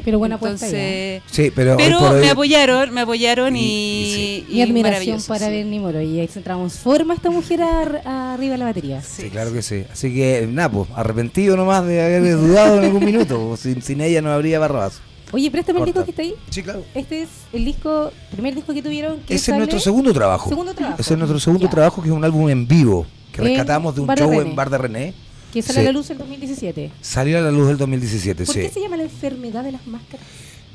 [0.06, 0.36] Pero buena.
[0.36, 5.52] Entonces, Sí, pero, hoy- me apoyaron, me apoyaron Y- y, y Mi admiración para sí.
[5.52, 6.00] Bernie Moro.
[6.02, 9.02] Y se transforma esta mujer ar- arriba de la batería.
[9.02, 9.84] Sí, claro que sí.
[9.92, 13.48] Así que, nada, pues, arrepentido nomás de haber dudado en algún minuto.
[13.50, 15.02] pues, Sin, sin ella no habría Barrabás.
[15.32, 16.04] Oye, préstame el Corta.
[16.04, 16.36] disco que está ahí.
[16.52, 16.84] Sí, claro.
[16.94, 19.18] Este es el disco, primer disco que tuvieron.
[19.28, 20.48] Que Ese es nuestro segundo trabajo.
[20.50, 21.02] Segundo trabajo.
[21.02, 21.72] Ese es nuestro segundo Ya.
[21.72, 24.50] trabajo, que es un álbum en vivo, que En rescatamos de un show René.
[24.52, 25.14] en Bar de René.
[25.56, 25.86] Que sale Sí.
[25.88, 26.92] a la luz en 2017.
[27.02, 28.62] Salió a la luz del 2017, ¿Por sí.
[28.62, 30.26] qué se llama la enfermedad de las máscaras?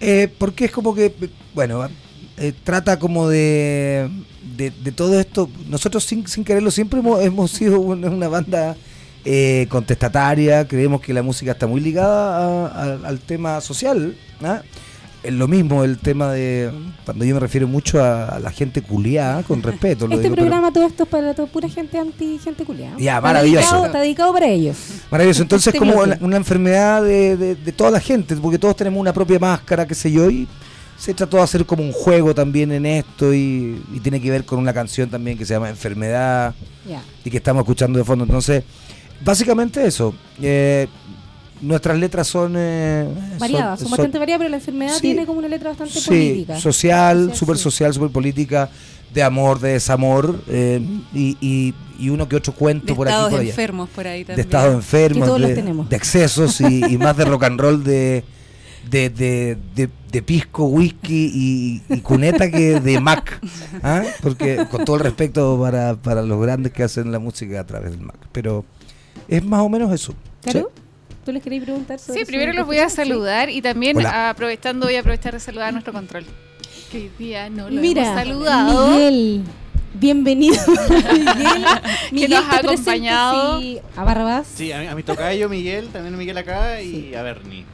[0.00, 1.14] Eh, porque es como que,
[1.54, 1.86] bueno,
[2.38, 4.08] eh, trata como de,
[4.56, 5.48] de, de todo esto.
[5.68, 8.74] Nosotros sin, sin quererlo siempre hemos, hemos sido una, una banda
[9.26, 14.16] eh, contestataria, creemos que la música está muy ligada a- a- al tema social.
[14.42, 14.62] ¿ah?
[15.22, 16.70] Es lo mismo el tema de,
[17.04, 20.06] cuando yo me refiero mucho a, a la gente culiada, con respeto.
[20.06, 22.96] lo Este digo, pero- programa, todo esto es para toda pura gente anti, gente culiada.
[22.98, 23.60] Ya, maravilloso.
[23.66, 24.76] dedicado- Está dedicado para ellos.
[25.10, 25.42] Maravilloso.
[25.42, 28.98] Entonces, Este como una, una enfermedad de, de- de toda la gente, porque todos tenemos
[28.98, 30.48] una propia máscara, qué sé yo, y
[30.96, 34.44] se trató de hacer como un juego también en esto, y, y tiene que ver
[34.46, 36.54] con una canción también que se llama Enfermedad,
[37.24, 38.24] y que estamos escuchando de fondo.
[38.24, 38.64] Entonces,
[39.22, 40.14] básicamente eso.
[40.40, 40.88] Eh,
[41.62, 42.54] nuestras letras son.
[42.56, 43.06] eh,
[43.38, 45.00] Variadas, son, bastante variadas, pero la enfermedad Sí.
[45.02, 46.60] tiene como una letra bastante sí, política.
[46.60, 47.62] social, Social, súper sí.
[47.62, 48.70] social, súper política,
[49.12, 50.80] de amor, de desamor, eh,
[51.12, 54.20] y, y- y uno que otro cuento De por aquí por allá enfermos por ahí
[54.24, 54.36] también.
[54.36, 55.88] de estados enfermos, Que todos los de, tenemos.
[55.90, 58.24] de excesos y, y más de rock and roll de,
[58.88, 61.30] de, de, de- de pisco, whisky
[61.88, 63.38] y, y cuneta que de Mac.
[63.82, 64.02] ¿ah?
[64.22, 67.90] Porque con todo el respeto para, para los grandes que hacen la música a través
[67.92, 68.16] del Mac.
[68.32, 68.64] Pero
[69.28, 70.14] es más o menos eso.
[70.42, 70.70] ¿Claro?
[71.24, 74.30] ¿Tú les queréis preguntar sobre Sí, primero los voy a saludar y también Hola.
[74.30, 76.24] aprovechando voy a aprovechar de saludar a nuestro control.
[76.90, 78.88] Que hoy día no lo Mira, hemos saludado.
[78.88, 79.42] Miguel,
[79.94, 80.56] bienvenido.
[80.90, 81.64] Miguel,
[82.10, 83.60] Miguel, nos ha acompañado.
[83.60, 84.46] sí, a Barrabás.
[84.54, 87.64] Sí, a mi, a mi tocayo Miguel, también Miguel acá y a Bernie.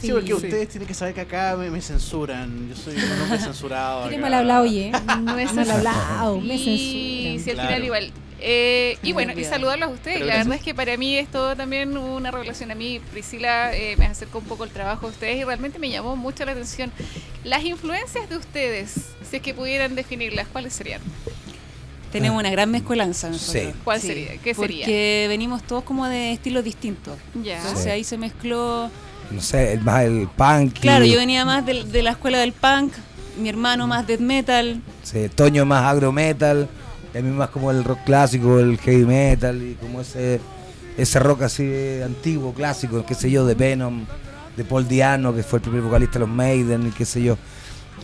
[0.00, 0.12] Sí, Sí.
[0.12, 0.32] porque Sí.
[0.34, 2.68] ustedes tienen que saber que acá me, me censuran.
[2.68, 4.04] Yo soy un hombre censurado.
[4.04, 4.18] Acá.
[4.18, 4.90] mal hablado, oye.
[5.22, 7.44] No es mal hablado, me Sí, censuran.
[7.44, 7.68] sí, al Claro.
[7.68, 8.10] final igual.
[8.44, 10.16] Eh, y bueno, y saludarlos a ustedes.
[10.16, 10.46] Pero la gracias.
[10.48, 12.70] verdad es que para mí es todo también una revelación.
[12.72, 15.90] A mí, Priscila, eh, me acercó un poco el trabajo de ustedes y realmente me
[15.90, 16.90] llamó mucho la atención.
[17.44, 18.94] Las influencias de ustedes,
[19.30, 21.00] si es que pudieran definirlas, ¿cuáles serían?
[22.10, 23.62] Tenemos una gran mezcolanza nosotros.
[23.72, 23.80] Sí.
[23.84, 24.36] ¿Cuál sería?
[24.38, 24.84] ¿Qué sería?
[24.84, 27.16] Porque venimos todos como de estilos distintos.
[27.42, 27.56] Ya.
[27.58, 27.90] Entonces Sí.
[27.90, 28.90] ahí se mezcló.
[29.30, 30.78] No sé, más el punk.
[30.80, 32.92] Claro, yo venía más del- de, la escuela del punk,
[33.38, 34.82] mi hermano más death metal.
[35.02, 36.68] Sí, Toño más agro metal,
[37.14, 40.40] y a mí más como el rock clásico, el heavy metal y como ese
[40.96, 44.04] ese rock así antiguo, clásico, qué sé yo, de Venom,
[44.56, 47.38] de Paul Diano, que fue el primer vocalista de los Maiden y qué sé yo.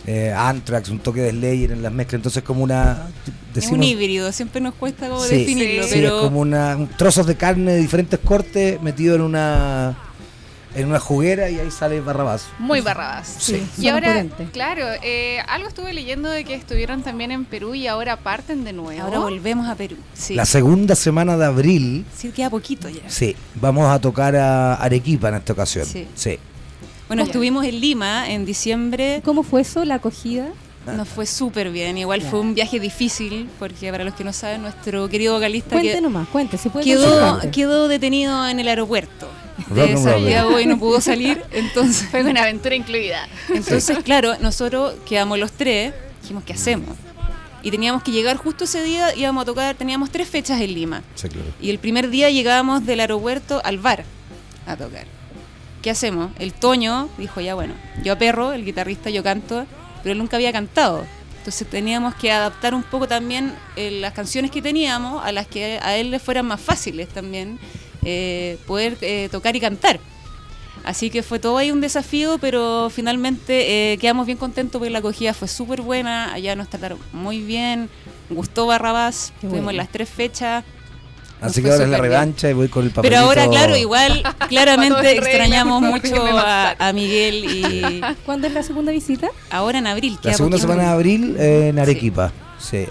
[0.07, 3.07] Eh, Anthrax, un toque de Slayer en las mezclas, entonces como una
[3.53, 6.75] es un híbrido, siempre nos cuesta como Sí, definirlo, sí, sí, pero es como una
[6.77, 9.95] un- trozos de carne de diferentes cortes metido en una
[10.79, 12.47] en una juguera y ahí sale Barrabás.
[12.57, 13.27] Muy barrabás.
[13.39, 13.61] Sí.
[13.77, 17.87] Y Son ahora, claro, eh, algo estuve leyendo de que estuvieron también en Perú y
[17.87, 19.01] ahora parten de nuevo.
[19.01, 19.97] ahora volvemos a Perú.
[20.13, 23.09] Sí, La segunda semana de abril sí queda poquito ya.
[23.09, 25.85] Sí, vamos a tocar a Arequipa en esta ocasión.
[25.85, 26.07] Sí.
[26.15, 26.39] Sí.
[27.07, 29.21] Bueno, estuvimos en Lima en diciembre.
[29.25, 30.47] ¿Cómo fue eso, la acogida?
[30.95, 31.97] Nos fue súper bien.
[31.97, 35.93] Igual fue un viaje difícil, porque para los que no saben, nuestro querido vocalista Cuente
[35.93, 36.57] que nomás, cuente.
[36.57, 39.28] Se puede quedó, quedó detenido en el aeropuerto
[39.69, 39.97] de.
[39.97, 41.43] Santiago y no pudo salir.
[41.51, 43.27] Entonces, Fue una aventura incluida.
[43.49, 46.95] entonces claro, nosotros quedamos los tres, dijimos, ¿qué hacemos?
[47.61, 51.03] Y teníamos que llegar justo ese día, íbamos a tocar, teníamos tres fechas en Lima.
[51.15, 51.47] Sí, claro.
[51.61, 54.05] Y el primer día llegábamos del aeropuerto al bar
[54.65, 55.05] a tocar.
[55.81, 56.31] ¿Qué hacemos?
[56.39, 59.65] El Toño dijo, ya bueno, yo a Perro, el guitarrista, yo canto,
[60.03, 61.05] pero él nunca había cantado.
[61.37, 65.79] Entonces teníamos que adaptar un poco también eh, las canciones que teníamos a las que
[65.81, 67.59] a él le fueran más fáciles también
[68.03, 69.99] eh, poder eh, tocar y cantar.
[70.83, 74.99] Así que fue todo ahí un desafío, pero finalmente eh, quedamos bien contentos porque la
[74.99, 77.89] acogida fue súper buena, allá nos trataron muy bien,
[78.29, 79.77] gustó Barrabás, Qué tuvimos bueno.
[79.77, 80.63] las tres fechas.
[81.41, 82.11] Así que ahora es la bien.
[82.11, 83.21] revancha y voy con el Pero papelito.
[83.21, 89.29] ahora, claro, igual claramente extrañamos mucho a, Miguel y ¿Cuándo es la segunda visita?
[89.49, 90.17] ahora en abril.
[90.23, 90.67] La segunda poquito.
[90.73, 92.29] semana de abril eh, en Arequipa.
[92.29, 92.33] Sí,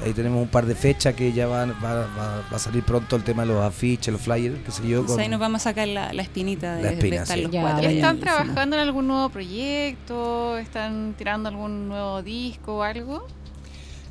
[0.04, 3.16] ahí tenemos un par de fechas que ya van, va, va- va a salir pronto
[3.16, 5.04] el tema de los afiches, los flyers, qué sé yo.
[5.04, 7.42] Con- ahí nos vamos a sacar la, la espinita de, La espina, de estar sí.
[7.44, 7.88] los Ya, cuatro.
[7.88, 10.56] ¿Están trabajando en algún nuevo proyecto?
[10.58, 13.26] ¿Están tirando algún nuevo disco o algo?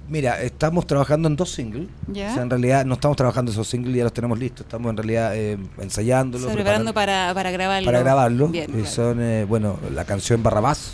[0.10, 1.90] Mira, estamos trabajando en dos singles.
[2.08, 2.30] ¿Ya?
[2.32, 4.62] O sea, en realidad no estamos trabajando esos singles, ya los tenemos listos.
[4.66, 6.48] Estamos en realidad eh, ensayándolos.
[6.48, 7.86] Se preparando preparando- para, para grabarlo.
[7.86, 8.48] para grabarlo.
[8.48, 8.88] Bien, y claro.
[8.90, 10.92] son, eh, bueno, la canción Barrabás,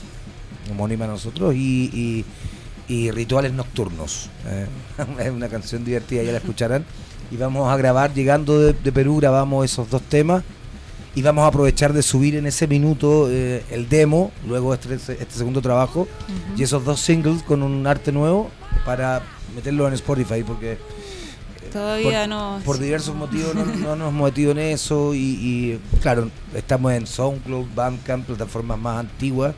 [0.71, 2.25] homónima a nosotros, y, y-
[2.87, 4.29] y Rituales Nocturnos.
[4.47, 4.67] eh,
[5.19, 6.85] es una canción divertida, ya la escucharán.
[7.31, 10.43] Y vamos a grabar, llegando de, de Perú, grabamos esos dos temas.
[11.15, 15.29] Y vamos a aprovechar de subir en ese minuto eh, el demo, luego este, este
[15.29, 16.07] segundo trabajo,
[16.57, 18.49] y esos dos singles con un arte nuevo
[18.83, 19.21] para
[19.55, 20.79] meterlo en Spotify, porque
[21.71, 22.59] Todavía por- no.
[22.65, 27.05] por diversos motivos no, no nos hemos metido en eso y, y, claro, estamos en
[27.07, 29.53] SoundCloud, Bandcamp, plataformas más antiguas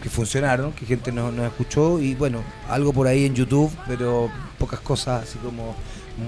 [0.00, 4.30] que funcionaron, que gente nos, nos escuchó y bueno, algo por ahí en YouTube, pero
[4.58, 5.74] pocas cosas así como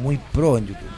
[0.03, 0.89] muy pro en YouTube.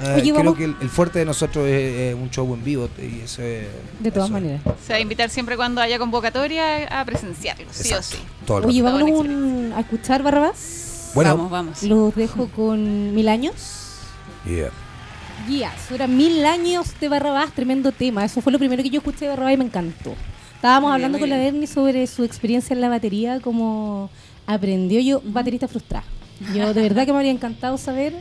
[0.00, 2.62] Eh, Oye, creo vamos- que el, el fuerte de nosotros es, es un show en
[2.62, 3.66] vivo y eso es...
[3.98, 4.42] De todas eso es.
[4.42, 4.60] maneras.
[4.86, 8.18] Se va a invitar siempre cuando haya convocatoria a presenciarlo, sí o sí.
[8.48, 11.10] Oye, vámonos un- a escuchar Barrabás.
[11.14, 11.82] Bueno, Vamos, vamos.
[11.82, 13.96] Los dejo con Mil Años.
[14.44, 14.70] yeah.
[15.48, 18.24] Guías, eran mil años de Barrabás, tremendo tema.
[18.24, 20.14] Eso fue lo primero que yo escuché de Barrabás y me encantó.
[20.58, 21.52] Estábamos hablando bien, con la bien.
[21.54, 24.10] Berni sobre su experiencia en la batería, cómo
[24.44, 26.04] aprendió yo, baterista frustrada.
[26.52, 28.12] Yo de verdad que me habría encantado saber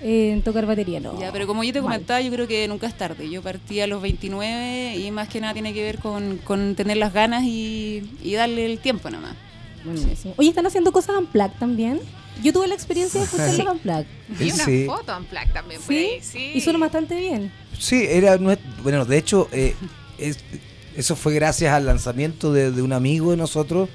[0.00, 1.18] eh, tocar batería, ¿no?
[1.18, 1.90] Ya, pero como yo te Mal.
[1.94, 3.28] comentaba, yo creo que nunca es tarde.
[3.28, 6.96] Yo partí a los 29 y más que nada tiene que ver con, con tener
[6.96, 9.34] las ganas y, y darle el tiempo nomás.
[9.84, 10.34] Buenísimo.
[10.36, 11.98] Oye, están haciendo cosas unplugged también.
[12.42, 13.62] Yo tuve la experiencia de escuchar Sí.
[13.62, 14.06] los unplugged.
[14.40, 14.84] Y una Sí.
[14.86, 15.98] foto en plaque también por ¿Sí?
[15.98, 16.50] ahí, sí.
[16.54, 17.50] Y suena bastante bien.
[17.78, 18.36] Sí, era
[18.82, 19.74] bueno, de hecho, eh,
[20.18, 20.38] es-
[20.96, 23.88] eso fue gracias al lanzamiento de, de un amigo de nosotros,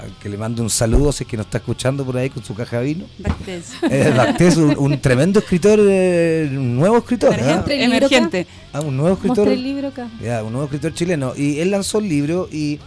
[0.00, 2.42] al que le mando un saludo si es que nos está escuchando por ahí con
[2.42, 3.04] su caja de vino.
[3.18, 3.72] Bactés.
[3.90, 4.12] Eh,
[4.56, 7.34] un, un tremendo escritor, eh, un nuevo escritor.
[7.34, 7.64] ¿ah?
[7.68, 8.46] Emergente.
[8.72, 9.46] Ah, un nuevo escritor.
[9.46, 10.08] Mostré el libro acá.
[10.20, 11.32] Ya, un nuevo escritor chileno.
[11.36, 12.80] Y él lanzó el libro y,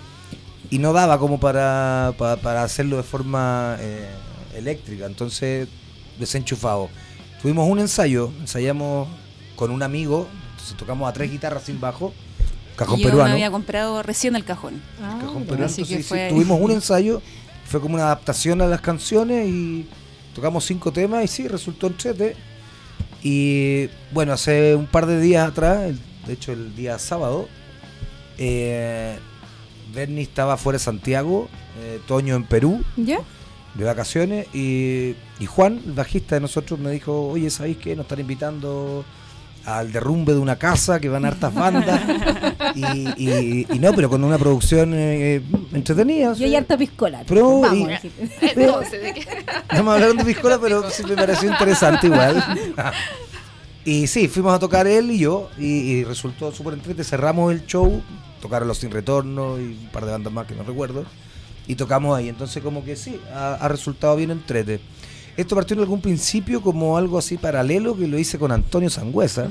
[0.70, 4.10] y no daba como para, pa- para hacerlo de forma eh,
[4.58, 5.06] eléctrica.
[5.06, 5.70] Entonces,
[6.20, 6.90] desenchufado.
[7.42, 9.08] Tuvimos un ensayo, ensayamos
[9.56, 12.14] con un amigo, entonces tocamos a tres guitarras sin bajo,
[12.78, 13.28] cajón Y yo peruano.
[13.30, 14.82] me había comprado recién el cajón.
[15.02, 15.46] Ah, cajón mira.
[15.50, 15.66] peruano.
[15.66, 17.22] Así que Entonces, sí, fue- tuvimos un ensayo,
[17.66, 19.86] fue como una adaptación a las canciones y
[20.34, 22.36] tocamos cinco temas y sí, resultó entrete.
[23.24, 27.50] Y bueno, hace un par de días atrás, el- de hecho el día sábado,
[28.38, 29.18] eh,
[29.94, 31.48] Bernie estaba fuera de Santiago,
[31.82, 33.20] eh, Toño en Perú, ¿Ya?
[33.74, 37.96] de vacaciones, y, y Juan, el bajista de nosotros, me dijo, oye, ¿sabéis qué?
[37.96, 39.06] Nos están invitando
[39.68, 42.00] al derrumbe de una casa, que van hartas bandas,
[42.74, 42.82] y,
[43.18, 45.42] y- y no, pero con una producción eh,
[45.74, 46.32] entretenida.
[46.32, 46.44] Y sí.
[46.46, 47.24] hay harta piscola.
[47.28, 47.90] Pero, Vamos.
[48.04, 49.76] y-.
[49.76, 52.42] No me hablaron de piscola, pero sí me pareció interesante igual.
[53.84, 57.04] Y sí, fuimos a tocar él y yo, y, y resultó súper entrete.
[57.04, 58.02] Cerramos el show,
[58.42, 61.04] tocaron Los Sin Retorno y un par de bandas más que no recuerdo,
[61.68, 62.30] y tocamos ahí.
[62.30, 64.80] Entonces, como que sí, ha, ha resultado bien entrete.
[65.38, 69.48] Esto partió en algún principio como algo así paralelo que lo hice con Antonio Sangüesa,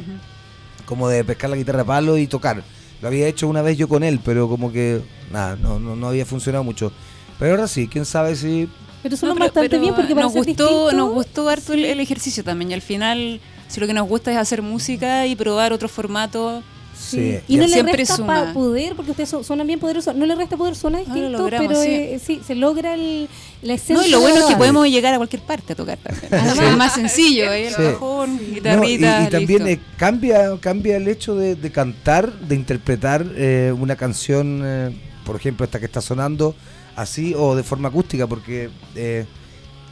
[0.85, 2.63] como de pescar la guitarra a palo y tocar.
[3.01, 6.09] Lo había hecho una vez yo con él, pero como que nada, no, no, no
[6.09, 6.93] había funcionado mucho.
[7.39, 8.69] Pero ahora sí, quién sabe si
[9.03, 11.85] Pero suena No, bastante pero bien porque para nos gustó, distinto- nos gustó harto el,
[11.85, 12.71] el ejercicio también.
[12.71, 16.63] Y al final, si lo que nos gusta es hacer música y probar otro formato,
[16.99, 17.39] Sí.
[17.47, 20.57] Y no le resta pa- poder, porque ustedes son- suenan bien poderosos, no le resta
[20.57, 21.89] poder, suena lo distinto, logramos, pero sí.
[21.91, 23.29] eh, sí, se logra el,
[23.63, 23.97] la esencia.
[23.97, 26.29] No, y lo bueno es que podemos llegar a cualquier parte a tocar también.
[26.33, 27.69] Además- es más sencillo, ¿eh?
[27.69, 27.83] el Sí.
[27.83, 29.23] cajón, No, y, guitarrita.
[29.25, 29.83] y también listo.
[29.83, 35.37] eh, cambia cambia el hecho de, de cantar, de interpretar eh, una canción, eh, por
[35.37, 36.55] ejemplo, esta que está sonando,
[36.97, 39.27] así o de forma acústica, porque eh,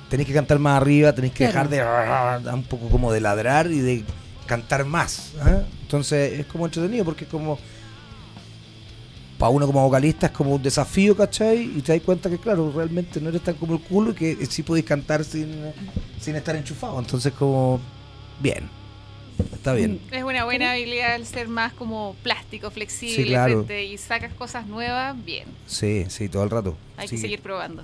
[0.08, 1.68] tenéis que cantar más arriba, tenéis que Claro.
[1.68, 4.04] dejar de un poco como de ladrar y de
[4.46, 5.32] cantar más.
[5.42, 5.62] ¿ah?
[5.94, 7.56] Entonces es como entretenido porque es como
[9.38, 11.62] para uno como vocalista es como un desafío, ¿cachai?
[11.62, 14.46] Y te das cuenta que, claro, realmente no eres tan como el culo y que
[14.46, 15.54] sí podéis cantar sin,
[16.20, 16.98] sin estar enchufado.
[16.98, 17.80] Entonces, como,
[18.40, 18.68] bien,
[19.52, 20.00] está bien.
[20.10, 23.64] Es una buena habilidad el ser más como plástico, flexible Sí, claro.
[23.64, 25.44] frente y sacas cosas nuevas, bien.
[25.66, 26.76] Sí, sí, todo el rato.
[26.96, 27.16] Hay Sí.
[27.16, 27.82] que seguir probando.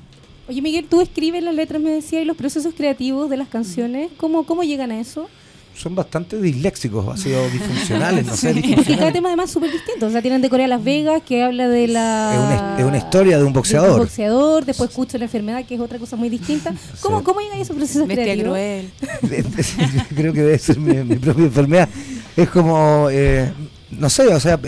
[0.48, 4.10] Oye, Miguel, tú escribes las letras, me decía, y los procesos creativos de las canciones,
[4.16, 5.28] ¿cómo, cómo llegan a eso?
[5.76, 9.12] Son bastante disléxicos, ha sido disfuncionales, no sé, Porque cada disfuncionales.
[9.14, 10.06] tema además súper distinto.
[10.06, 12.32] O sea, tienen de Corea Las Vegas, que habla de la...
[12.34, 13.98] Es una, es una historia de un de un boxeador.
[14.00, 16.74] boxeador, después escucho la enfermedad, que es otra cosa muy distinta.
[17.00, 17.24] ¿Cómo, Sí.
[17.24, 18.52] cómo llegan a esos procesos Bestia creativos?
[18.52, 18.90] cruel.
[19.22, 21.88] Yo creo que debe ser mi, mi propia enfermedad.
[22.36, 23.50] Es como, eh,
[23.90, 24.58] no sé, o sea,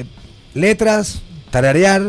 [0.54, 2.02] letras, tararear,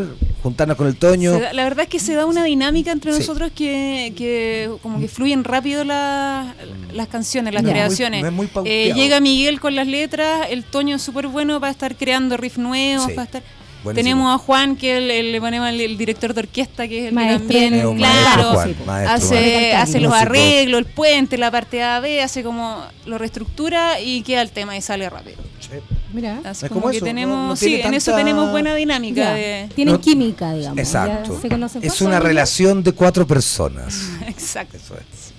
[0.44, 1.40] juntarnos con el Toño.
[1.40, 3.18] Da- la verdad es que se da una dinámica entre Sí.
[3.18, 6.54] nosotros que, que como que fluyen rápido la-
[6.92, 8.20] las canciones, las creaciones.
[8.30, 11.58] Muy- no es muy Eh, llega Miguel con las letras, el Toño es súper bueno
[11.60, 13.12] para estar creando riff nuevos, Sí.
[13.14, 13.42] para estar...
[13.82, 14.02] Buenísimo.
[14.14, 17.04] Tenemos a Juan, que el- el- le ponemos el, el director de orquesta, que es
[17.08, 18.84] el Maestro que también, claro, maestro, Juan, sí, po.
[18.86, 19.78] maestro, hace, maestro.
[19.78, 24.40] hace los arreglos, el puente, la parte A, B, hace como lo reestructura y queda
[24.40, 25.36] el tema y sale rápido.
[25.60, 25.76] Sí.
[26.14, 26.40] Mira.
[26.50, 29.68] Es como, como que eso, tenemos, no- no sí, en eso tenemos buena dinámica de...
[29.74, 30.78] Tienen No- química, digamos.
[30.78, 31.34] Exacto.
[31.34, 31.82] ya se conocen.
[31.82, 34.10] Es ¿Cuántos una relación de cuatro personas.
[34.26, 34.76] Exacto.
[34.76, 35.34] Eso es.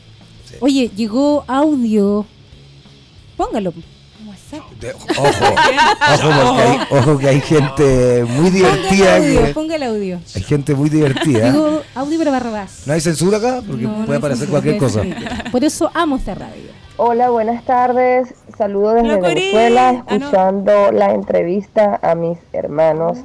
[0.61, 2.25] Oye, llegó audio.
[3.37, 3.73] Póngalo.
[4.79, 9.15] De- ojo, ojo, porque hay, ojo que hay gente muy Ponga el divertida.
[9.17, 10.19] audio, que- ponga el audio.
[10.33, 11.51] hay gente muy divertida.
[11.51, 12.83] Llegó audio para Barrabás.
[12.85, 13.61] ¿No hay censura acá?
[13.65, 15.51] Porque No, no puede hay aparecer censura, cualquier cosa.
[15.51, 16.71] Por eso amo esta radio.
[16.97, 18.33] Hola, buenas tardes.
[18.57, 19.21] Saludos desde.
[19.21, 20.15] Venezuela, Ah, no.
[20.17, 23.17] escuchando la entrevista a mis hermanos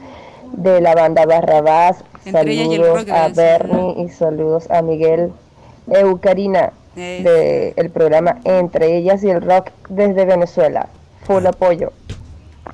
[0.52, 2.02] de la banda Barrabás.
[2.24, 3.28] Entre Saludos a.
[3.28, 5.32] Bernie y saludos a Miguel
[5.90, 7.72] Eucarina Eh.
[7.76, 10.88] del programa Entre ellas y el rock desde Venezuela.
[11.22, 11.92] Full apoyo.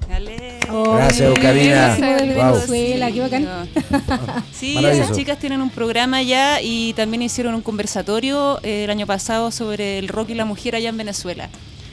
[0.09, 0.36] Dale.
[0.85, 2.53] Gracias, desde Wow.
[2.55, 3.47] Venezuela, qué bacán.
[4.53, 9.07] Sí, esas chicas tienen un programa ya y también hicieron un conversatorio eh, el año
[9.07, 11.49] pasado sobre el rock y la mujer allá en Venezuela.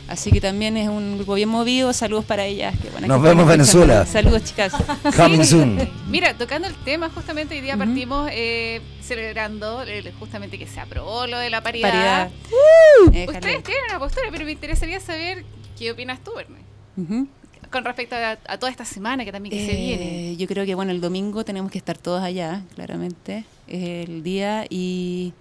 [0.08, 1.94] Así que también es un grupo bien movido.
[1.94, 2.76] Saludos para ellas.
[2.82, 3.52] que, bueno, Nos vemos, escuchando.
[3.86, 4.06] Venezuela.
[4.06, 4.74] Saludos, chicas.
[5.16, 5.90] Coming soon.
[6.10, 11.26] Mira, tocando el tema, justamente hoy día partimos eh, celebrando eh, justamente que se aprobó
[11.26, 11.90] lo de la paridad.
[11.90, 12.30] Paridad.
[13.30, 15.46] Ustedes tienen una postura, pero me interesaría saber
[15.80, 16.60] qué opinas tú, Bernie,
[16.98, 17.28] Ujú.
[17.74, 20.32] Con respecto a, a toda esta semana que también que se viene.
[20.32, 24.24] Eh, Yo creo que bueno, el domingo tenemos que estar todos allá, claramente, es el
[24.24, 25.34] día y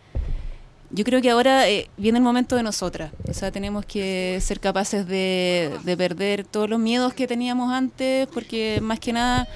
[0.91, 4.61] yo creo que ahora eh, viene el momento de nosotras, o sea, tenemos que ser
[4.61, 9.47] capaces de, de perder todos los miedos que teníamos antes, porque más que nada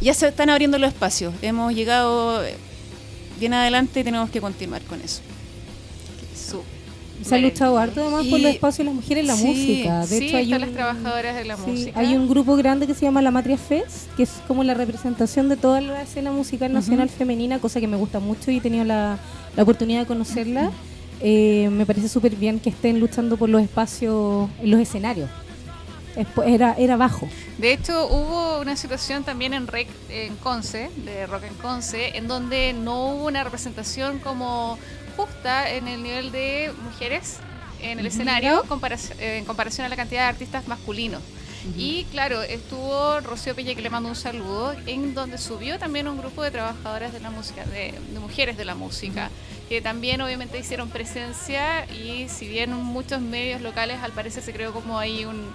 [0.00, 2.54] ya se están abriendo los espacios, hemos llegado eh,
[3.38, 5.22] bien adelante y tenemos que continuar con eso.
[7.22, 10.00] Se ha luchado harto además por los espacios de las mujeres en la sí, música.
[10.00, 12.00] De sí, hecho, hay están un, las trabajadoras de la sí, música.
[12.00, 15.48] hay un grupo grande que se llama La Matria Fest, que es como la representación
[15.48, 18.84] de toda la escena musical nacional femenina, cosa que me gusta mucho y he tenido
[18.84, 19.18] la,
[19.56, 20.70] la oportunidad de conocerla.
[21.22, 25.28] Eh, me parece súper bien que estén luchando por los espacios en los escenarios.
[26.44, 27.28] Era, era bajo.
[27.58, 32.26] De hecho, hubo una situación también en REC en Conce, de Rock en Conce, en
[32.26, 34.76] donde no hubo una representación como
[35.16, 37.38] justa en el nivel de mujeres
[37.82, 41.22] en el escenario comparac- eh, en comparación a la cantidad de artistas masculinos.
[41.76, 46.16] Y claro, estuvo Rocío Pella, que le mando un saludo, en donde subió también un
[46.16, 49.28] grupo de trabajadoras de la música, de, de mujeres de la música,
[49.68, 54.72] que también obviamente hicieron presencia y si bien muchos medios locales al parecer se creó
[54.72, 55.50] como ahí un,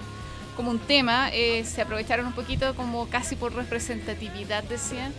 [0.55, 5.11] como un tema, eh, se aprovecharon un poquito como casi por representatividad, decían.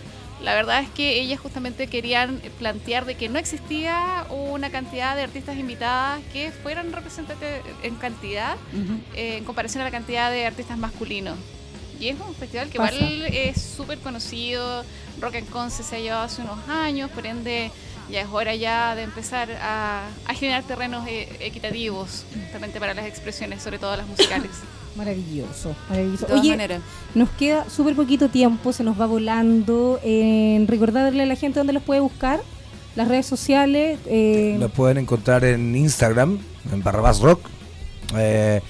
[0.46, 5.22] La verdad es que ellas justamente querían plantear de que no existía una cantidad de
[5.22, 8.56] artistas invitadas que fueran representativas en cantidad
[9.16, 11.36] eh, en comparación a la cantidad de artistas masculinos.
[11.98, 12.94] Y es un festival que Pasa.
[12.94, 14.84] igual es súper conocido,
[15.20, 17.72] Rock en Conce se ha llevado hace unos años, por ende
[18.08, 23.06] ya es hora ya de empezar a, a generar terrenos eh, equitativos justamente para las
[23.06, 24.52] expresiones, sobre todo las musicales.
[24.96, 26.22] Maravilloso, maravilloso.
[26.22, 26.80] De todas Oye, maneras.
[27.14, 30.00] nos queda súper poquito tiempo, se nos va volando.
[30.02, 32.40] En recordarle a la gente dónde los puede buscar,
[32.94, 33.98] las redes sociales.
[34.06, 36.38] eh, Lo pueden encontrar en Instagram,
[36.72, 37.40] en Barrabás Rock.
[38.16, 38.60] Eh,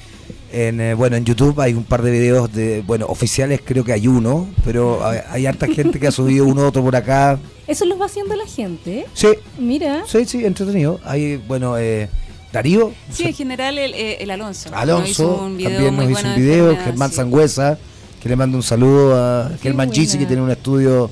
[0.53, 3.93] en, eh, bueno, en YouTube hay un par de videos de, bueno, oficiales creo que
[3.93, 7.39] hay uno, pero hay, hay harta gente que ha subido uno otro por acá.
[7.67, 9.01] Eso los va haciendo la gente.
[9.01, 9.07] ¿eh?
[9.13, 10.99] Sí, Mira, sí, sí, entretenido.
[11.05, 12.09] Hay, bueno, eh,
[12.53, 14.71] Darío, Sí, en general el, eh, el Alonso.
[14.71, 17.11] Nos Alonso, hizo un video también muy nos hizo bueno un de video, enfermedad, Germán
[17.11, 17.17] sí.
[17.17, 17.79] Sangüesa,
[18.23, 21.11] que le mando un saludo a Germán Gizzi, que tiene un estudio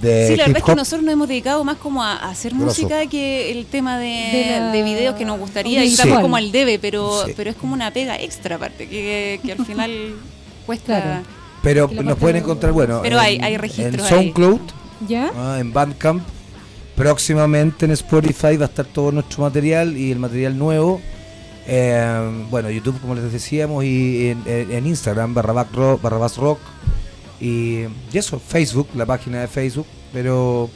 [0.00, 2.30] de Sí, la hip verdad es que nosotros nos hemos dedicado más como a, a
[2.30, 2.66] hacer Grosso.
[2.82, 6.36] música que el tema de, De la- de videos que nos gustaría y estamos como
[6.36, 7.32] al debe, pero, Sí.
[7.36, 9.90] pero es como una pega extra aparte, que, que al final
[10.66, 11.02] cuesta...
[11.02, 11.22] Claro.
[11.62, 14.08] Pero nos pueden de- encontrar, bueno, Pero hay- en, hay registros en ahí.
[14.08, 14.60] SoundCloud,
[15.08, 15.32] ¿ya?
[15.34, 16.22] ah, en Bandcamp.
[16.96, 21.00] Próximamente en Spotify va a estar todo nuestro material y el material nuevo.
[21.66, 26.58] Eh, bueno, YouTube, como les decíamos, y en, en- Instagram, Barrabás Rock, Barrabás Rock.
[27.40, 27.80] Y,
[28.12, 29.86] y eso, Facebook, la página de Facebook.
[30.12, 30.70] Pero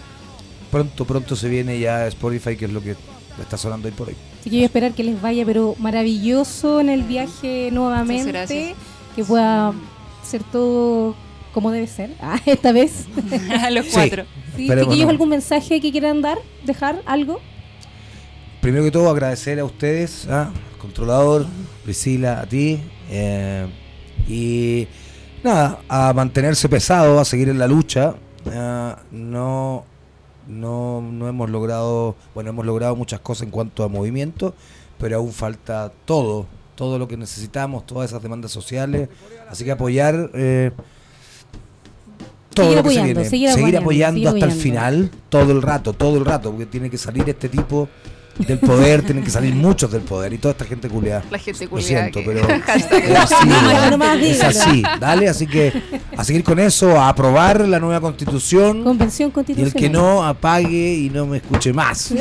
[0.70, 2.96] pronto, pronto se viene ya Spotify, que es lo que
[3.40, 4.16] está sonando hoy por hoy.
[4.40, 8.74] Así que voy a esperar que les vaya, pero maravilloso en el viaje nuevamente.
[9.16, 9.72] Que pueda
[10.22, 11.14] ser todo
[11.54, 12.10] como debe ser.
[12.20, 13.06] Ah, esta vez.
[13.70, 13.90] Los Sí.
[13.94, 14.24] cuatro.
[14.24, 14.28] Sí,
[14.62, 15.11] Esperemos chiquillos, no.
[15.11, 16.38] ¿algún mensaje que quieran dar?
[16.64, 17.40] ¿Dejar algo?
[18.61, 20.50] Primero que todo, agradecer a ustedes, ¿ah?
[20.78, 21.46] controlador,
[21.84, 22.80] Priscila, a ti.
[23.11, 23.66] eh,
[24.28, 24.86] y
[25.42, 28.14] nada, a mantenerse pesado, a seguir en la lucha.
[28.52, 29.84] ah, no,
[30.46, 34.54] no, no hemos logrado, bueno, hemos logrado muchas cosas en cuanto a movimiento,
[34.98, 39.08] pero aún falta todo, todo lo que necesitamos, todas esas demandas sociales.
[39.48, 40.70] Así que apoyar eh,
[42.55, 43.30] todo Seguir lo que se apoyando, viene.
[43.30, 46.98] seguir Seguir apoyando, hasta el final, todo el rato, todo el rato, porque tiene que
[46.98, 47.88] salir este tipo
[48.47, 51.22] del poder, tienen que salir muchos del poder y toda esta gente culiada.
[51.30, 55.72] La gente Lo culiada siento, que- pero es así, No, es así, dale, así que
[56.16, 59.72] a seguir con eso, a aprobar la nueva constitución Convención y el constitucional.
[59.74, 62.12] que no apague y no me escuche más.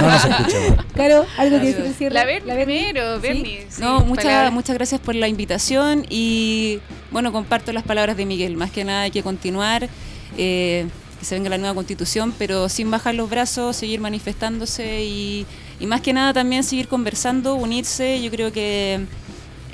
[0.00, 0.86] No nos escuche más.
[0.94, 2.12] Claro, algo que decir.
[2.12, 2.64] La Berni Berni.
[2.64, 3.22] primero, Sí.
[3.22, 3.58] Berni.
[3.68, 6.80] sí, No, muchas, muchas gracias por la invitación y
[7.10, 8.56] bueno, comparto las palabras de Miguel.
[8.56, 9.88] Más que nada hay que continuar,
[10.36, 10.86] eh,
[11.20, 15.46] que se venga la nueva constitución, pero sin bajar los brazos, seguir manifestándose y,
[15.78, 18.20] y más que nada también seguir conversando, unirse.
[18.22, 19.00] Yo creo que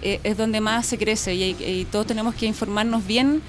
[0.02, 3.40] eh, es donde más se crece y, y todos tenemos que informarnos bien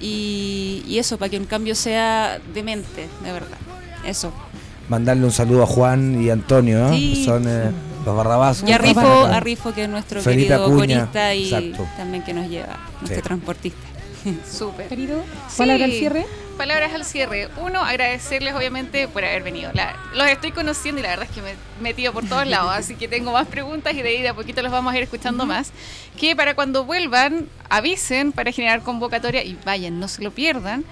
[0.00, 3.56] y, y eso, para que un cambio sea de mente, de verdad.
[4.04, 4.32] Eso.
[4.88, 6.92] Mandarle un saludo a Juan y Antonio, ¿no?
[6.92, 7.14] Sí.
[7.14, 7.70] que son eh,
[8.04, 8.62] los barrabás.
[8.66, 11.88] Y a Rifo, a Rifo, que es nuestro Felipe querido Acuña, corista y exacto.
[11.96, 13.22] también que nos lleva, nuestro Sí.
[13.22, 13.78] transportista.
[14.50, 14.88] Súper.
[14.88, 15.54] Querido, Sí.
[15.58, 16.26] palabra al cierre.
[16.56, 17.48] Palabras al cierre.
[17.56, 19.70] Uno, agradecerles obviamente por haber venido.
[19.74, 22.70] La- los estoy conociendo y la verdad es que me he metido por todos lados,
[22.76, 25.02] así que tengo más preguntas y de ahí de a poquito los vamos a ir
[25.02, 25.72] escuchando más.
[26.18, 30.84] Que para cuando vuelvan, avisen para generar convocatoria y vayan, no se lo pierdan.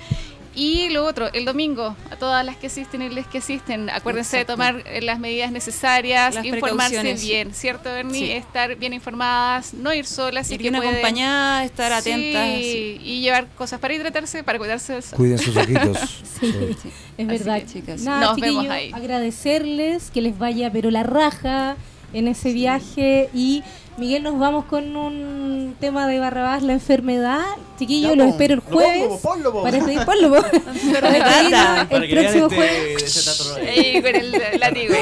[0.55, 4.41] Y lo otro, el domingo, a todas las que asisten y les que asisten, acuérdense
[4.41, 4.53] Exacto.
[4.63, 8.27] de tomar eh, las medidas necesarias, Las informarse bien, ¿cierto, Bernie?
[8.27, 8.31] Sí.
[8.33, 10.91] Estar bien informadas, no ir solas, Ir que bien pueden.
[10.93, 12.47] acompañada, estar atentas.
[12.59, 15.17] Sí, y llevar cosas para hidratarse, para cuidarse del sol.
[15.17, 15.99] Cuiden sus ojitos.
[16.43, 16.91] Sí, Sí.
[17.19, 17.61] es verdad.
[17.61, 18.91] que, chicas, Nada, nos vemos ahí.
[18.93, 21.77] Agradecerles que les vaya, pero la raja
[22.13, 23.31] en ese viaje.
[23.33, 23.63] Y
[23.99, 27.43] Miguel, nos vamos con un tema de Barrabás, la enfermedad.
[27.79, 29.07] Chiquillos, Ya, los espero el Lo jueves.
[29.09, 29.63] po, ponlo, po.
[29.63, 30.43] Para despedir, ponlo, po.
[30.93, 33.59] Para el próximo este- jueves.
[33.67, 34.95] Ey, con el látigo.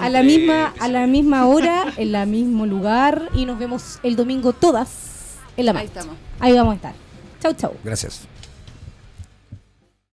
[0.00, 3.28] A la misma, a la misma hora, en el mismo lugar.
[3.34, 4.88] Y nos vemos el domingo todas
[5.58, 6.00] en la Ahí marcha.
[6.00, 6.16] estamos.
[6.40, 6.94] Ahí vamos a estar.
[7.42, 7.72] Chau, chau.
[7.84, 8.22] Gracias.